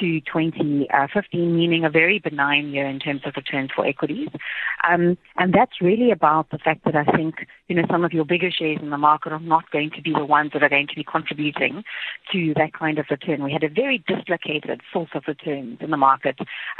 to 0.00 0.20
2015, 0.20 1.57
meaning 1.57 1.85
a 1.85 1.90
very 1.90 2.20
benign 2.20 2.68
year 2.68 2.87
in 2.87 3.00
terms 3.00 3.22
of 3.24 3.35
returns 3.37 3.70
for 3.74 3.85
equities. 3.85 4.28
Um, 4.88 5.18
and 5.37 5.52
that's 5.52 5.81
really 5.81 6.12
about 6.12 6.50
the 6.50 6.59
fact 6.59 6.85
that 6.85 6.94
I 6.94 7.04
think, 7.16 7.46
you 7.66 7.74
know, 7.74 7.83
some 7.90 8.04
of 8.04 8.12
your 8.12 8.24
bigger 8.24 8.50
shares 8.50 8.78
in 8.81 8.90
the 8.90 8.98
market 8.98 9.33
are 9.33 9.40
not 9.40 9.68
going 9.72 9.90
to 9.96 10.02
be 10.02 10.12
the 10.12 10.24
ones 10.24 10.52
that 10.52 10.62
are 10.62 10.68
going 10.68 10.87
to 10.87 10.94
be 10.94 11.02
contributing 11.02 11.83
to 12.33 12.54
that 12.54 12.74
kind 12.74 13.00
of 13.00 13.07
return. 13.11 13.42
We 13.42 13.52
had 13.52 13.64
a 13.64 13.68
very 13.68 14.04
dislocated 14.07 14.83
source 14.92 15.11
of 15.14 15.24
returns 15.26 15.78
in 15.81 15.90
the 15.90 15.96
market 15.96 16.08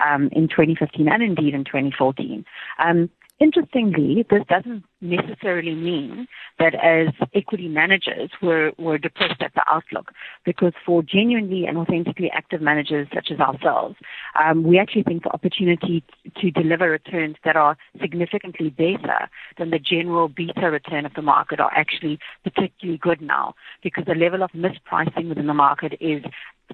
um, 0.05 0.29
in 0.33 0.49
2015 0.49 1.09
and 1.09 1.23
indeed 1.23 1.55
in 1.55 1.65
2014. 1.65 2.45
Um, 2.79 3.11
Interestingly, 3.41 4.27
this 4.29 4.43
doesn't 4.49 4.83
necessarily 5.01 5.77
mean 5.77 6.27
that 6.59 6.75
as 6.75 7.15
equity 7.33 7.69
managers 7.69 8.31
we're, 8.43 8.73
we're 8.79 8.99
depressed 8.99 9.41
at 9.41 9.55
the 9.55 9.63
outlook 9.71 10.11
because 10.45 10.73
for 10.85 11.05
genuinely 11.05 11.65
and 11.65 11.79
authentically 11.79 12.33
active 12.35 12.61
managers 12.61 13.07
such 13.15 13.31
as 13.31 13.39
ourselves, 13.39 13.95
um, 14.43 14.65
we 14.65 14.77
actually 14.77 15.05
think 15.05 15.23
the 15.23 15.31
opportunity 15.31 16.03
to 16.41 16.51
deliver 16.51 16.91
returns 16.91 17.37
that 17.45 17.55
are 17.55 17.77
significantly 18.01 18.71
better 18.71 19.29
than 19.57 19.71
the 19.71 19.79
general 19.79 20.27
beta 20.27 20.69
return 20.69 21.07
of 21.07 21.15
the 21.15 21.23
market 21.23 21.61
are 21.61 21.73
actually 21.73 22.19
particularly 22.43 22.99
good 22.99 23.21
now 23.21 23.55
because 23.85 24.05
the 24.05 24.17
level 24.17 24.43
of 24.43 24.51
mispricing 24.51 25.29
within 25.29 25.47
the 25.47 25.55
market 25.55 25.97
is 26.01 26.25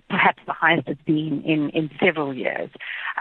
perhaps 0.09 0.43
the 0.47 0.53
highest 0.53 0.89
it's 0.89 1.03
been 1.03 1.43
in, 1.45 1.71
in 1.71 1.91
several 2.03 2.35
years. 2.35 2.71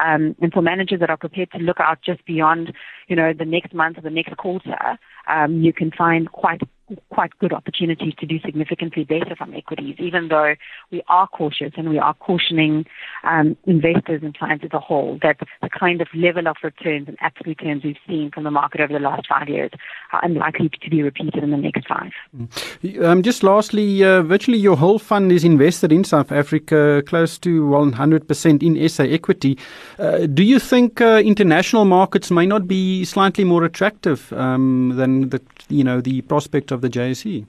Um, 0.04 0.36
and 0.41 0.52
for 0.52 0.62
managers 0.62 1.00
that 1.00 1.10
are 1.10 1.17
prepared 1.17 1.52
to 1.52 1.60
look 1.60 1.80
out 1.80 2.00
just 2.04 2.26
beyond, 2.26 2.74
you 3.08 3.15
know, 3.15 3.34
the 3.34 3.46
next 3.46 3.74
month 3.74 3.98
or 3.98 4.02
the 4.02 4.10
next 4.10 4.36
quarter, 4.38 4.98
um, 5.28 5.62
you 5.62 5.74
can 5.74 5.91
find 5.91 6.32
quite 6.32 6.62
quite 7.10 7.38
good 7.39 7.53
opportunities 7.53 8.13
to 8.19 8.25
do 8.25 8.39
significantly 8.39 9.03
better 9.03 9.36
from 9.38 9.53
equities, 9.53 9.95
even 9.99 10.27
though 10.27 10.56
we 10.91 11.01
are 11.08 11.27
cautious 11.27 11.73
and 11.77 11.89
we 11.89 11.99
are 11.99 12.13
cautioning 12.15 12.86
um, 13.23 13.56
investors 13.65 14.21
and 14.23 14.38
clients 14.38 14.63
as 14.63 14.71
a 14.73 14.79
whole 14.79 15.19
that 15.21 15.38
the 15.62 15.69
kind 15.69 16.01
of 16.01 16.08
level 16.13 16.47
of 16.47 16.56
returns 16.63 17.08
and 17.08 17.17
absolute 17.21 17.60
returns 17.60 17.84
we've 17.84 17.97
seen 18.08 18.32
from 18.32 18.43
the 18.43 18.51
market 18.51 18.82
over 18.82 18.93
the 18.93 18.99
last 18.99 19.27
five 19.27 19.47
years 19.49 19.71
are 20.12 20.23
unlikely 20.23 20.69
to 20.69 20.89
be 20.89 21.01
repeated 21.01 21.43
in 21.43 21.51
the 21.51 21.58
next 21.58 21.88
five. 21.88 22.12
Mm. 22.36 23.03
Um, 23.03 23.23
just 23.23 23.43
lastly, 23.43 24.03
uh, 24.03 24.21
virtually 24.21 24.58
your 24.58 24.77
whole 24.77 24.99
fund 24.99 25.32
is 25.32 25.43
invested 25.43 25.91
in 25.91 26.03
South 26.03 26.32
Africa, 26.32 27.03
close 27.06 27.38
to 27.39 27.63
100% 27.63 28.63
in 28.63 28.89
SA 28.89 29.03
equity. 29.03 29.58
Uh, 29.99 30.25
do 30.25 30.43
you 30.43 30.60
think 30.60 31.01
uh, 31.01 31.21
international 31.23 31.86
markets 31.86 32.32
may 32.32 32.45
not 32.45 32.67
be 32.67 33.06
slightly 33.06 33.43
more 33.43 33.63
attractive 33.63 34.32
um, 34.34 34.93
than 34.95 35.29
the 35.29 35.41
you 35.69 35.84
know 35.84 36.01
the 36.01 36.21
prospect 36.21 36.71
of 36.71 36.82
the 36.84 36.89
JSE? 36.89 37.48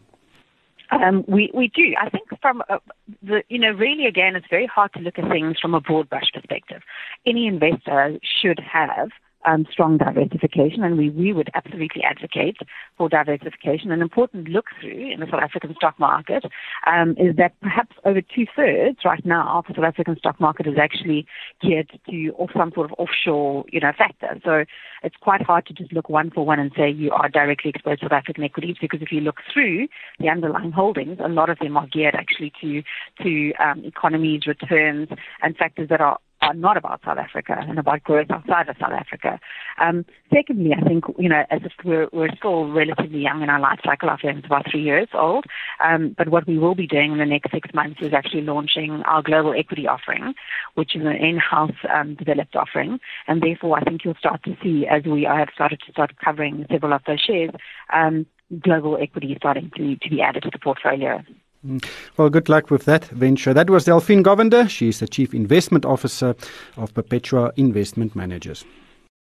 Um, 0.91 1.25
we 1.27 1.51
we 1.53 1.69
do. 1.69 1.95
I 2.01 2.09
think 2.09 2.29
from 2.41 2.63
uh, 2.69 2.79
the 3.23 3.43
you 3.49 3.59
know 3.59 3.73
really 3.73 4.07
again, 4.07 4.37
it's 4.37 4.47
very 4.49 4.67
hard 4.67 4.93
to 4.95 5.01
look 5.01 5.19
at 5.19 5.29
things 5.29 5.59
from 5.61 5.75
a 5.75 5.81
broad 5.81 6.09
brush 6.09 6.31
perspective. 6.33 6.83
Any 7.27 7.47
investor 7.47 8.19
should 8.41 8.61
have 8.61 9.11
um, 9.45 9.67
strong 9.71 9.99
diversification, 9.99 10.83
and 10.83 10.97
we, 10.97 11.11
we 11.11 11.33
would 11.33 11.51
absolutely 11.55 12.03
advocate 12.03 12.57
for 12.97 13.09
diversification. 13.09 13.91
An 13.91 14.03
important 14.03 14.49
look 14.49 14.67
through 14.81 15.13
in 15.13 15.21
the 15.21 15.27
South 15.27 15.43
African 15.43 15.75
stock 15.75 15.99
market 15.99 16.45
um, 16.87 17.11
is 17.19 17.37
that 17.37 17.59
perhaps 17.61 17.97
over 18.05 18.21
two 18.21 18.47
thirds 18.57 18.99
right 19.05 19.25
now 19.25 19.59
of 19.59 19.65
the 19.69 19.75
South 19.75 19.85
African 19.85 20.17
stock 20.19 20.41
market 20.41 20.67
is 20.67 20.79
actually 20.81 21.27
geared 21.63 21.91
to 22.09 22.31
off 22.39 22.51
some 22.57 22.73
sort 22.75 22.91
of 22.91 22.97
offshore, 22.99 23.65
you 23.71 23.81
know, 23.81 23.93
factor. 23.97 24.41
So 24.45 24.65
it's 25.03 25.17
quite 25.21 25.43
hard 25.43 25.67
to 25.67 25.75
just 25.75 25.93
look 25.93 26.09
one 26.09 26.31
for 26.31 26.45
one 26.45 26.59
and 26.59 26.73
say 26.77 26.91
you 26.91 27.11
are 27.11 27.29
directly 27.29 27.71
exposed 27.71 28.01
to 28.01 28.07
South 28.07 28.13
African 28.13 28.45
equities 28.45 28.77
because 28.81 29.03
if 29.03 29.13
you 29.13 29.21
look 29.21 29.37
through 29.53 29.89
the 30.19 30.29
underlying 30.29 30.73
holdings, 30.73 31.19
a 31.23 31.29
lot 31.29 31.51
of 31.51 31.59
them 31.59 31.77
are 31.77 31.87
geared 31.87 32.15
actually 32.15 32.53
to 32.61 32.83
to 33.23 33.53
um, 33.55 33.85
economies, 33.85 34.47
returns, 34.47 35.09
and 35.43 35.57
factors 35.57 35.89
that 35.89 36.01
are 36.01 36.19
are 36.45 36.55
not 36.55 36.77
about 36.77 37.01
South 37.05 37.19
Africa 37.19 37.57
and 37.59 37.79
about 37.79 38.03
growth 38.03 38.31
outside 38.31 38.69
of 38.69 38.77
South 38.79 38.93
Africa. 38.93 39.41
Um, 39.81 40.05
secondly, 40.33 40.73
I 40.77 40.81
think, 40.87 41.05
you 41.19 41.29
know, 41.29 41.45
as 41.51 41.63
if 41.65 41.73
we're, 41.85 42.09
we're 42.13 42.35
still 42.37 42.71
relatively 42.71 43.21
young 43.21 43.43
in 43.43 43.51
our 43.51 43.61
life 43.61 43.81
cycle, 43.85 44.11
our 44.11 44.19
firm 44.19 44.39
is 44.39 44.45
about 44.45 44.71
three 44.71 44.83
years 44.83 45.09
old, 45.15 45.45
um, 45.85 46.15
but 46.17 46.29
what 46.29 46.47
we 46.47 46.59
will 46.59 46.75
be 46.75 46.87
doing 46.87 47.13
in 47.13 47.19
the 47.19 47.27
next 47.27 47.51
six 47.51 47.73
months 47.75 48.01
is 48.03 48.13
actually 48.13 48.43
launching 48.43 49.03
our 49.07 49.23
global 49.23 49.55
equity 49.55 49.87
offering, 49.87 50.35
which 50.75 50.95
is 50.95 51.03
an 51.03 51.17
in-house 51.17 51.79
um, 51.95 52.15
developed 52.15 52.57
offering, 52.57 52.99
and 53.27 53.43
therefore 53.43 53.79
I 53.79 53.83
think 53.83 54.05
you'll 54.05 54.15
start 54.15 54.43
to 54.45 54.57
see, 54.63 54.87
as 54.87 55.05
we 55.05 55.25
have 55.25 55.49
started 55.55 55.81
to 55.87 55.93
start 55.93 56.13
covering 56.23 56.67
several 56.71 56.93
of 56.93 57.03
those 57.07 57.21
shares, 57.21 57.51
um, 57.93 58.27
global 58.61 58.99
equity 59.01 59.35
starting 59.39 59.71
to, 59.77 59.97
to 59.97 60.11
be 60.11 60.21
added 60.21 60.43
to 60.43 60.51
the 60.53 60.59
portfolio. 60.59 61.23
Mm. 61.67 61.85
Well, 62.17 62.29
good 62.29 62.49
luck 62.49 62.71
with 62.71 62.85
that 62.85 63.07
venture. 63.07 63.55
That 63.55 63.71
was 63.71 63.85
Delphine 63.85 64.23
Govender. 64.23 64.69
She 64.69 64.89
is 64.89 65.01
the 65.01 65.09
Chief 65.09 65.33
Investment 65.33 65.85
Officer 65.85 66.35
of 66.77 66.93
Perpetua 66.93 67.53
Investment 67.57 68.15
Managers. 68.15 68.65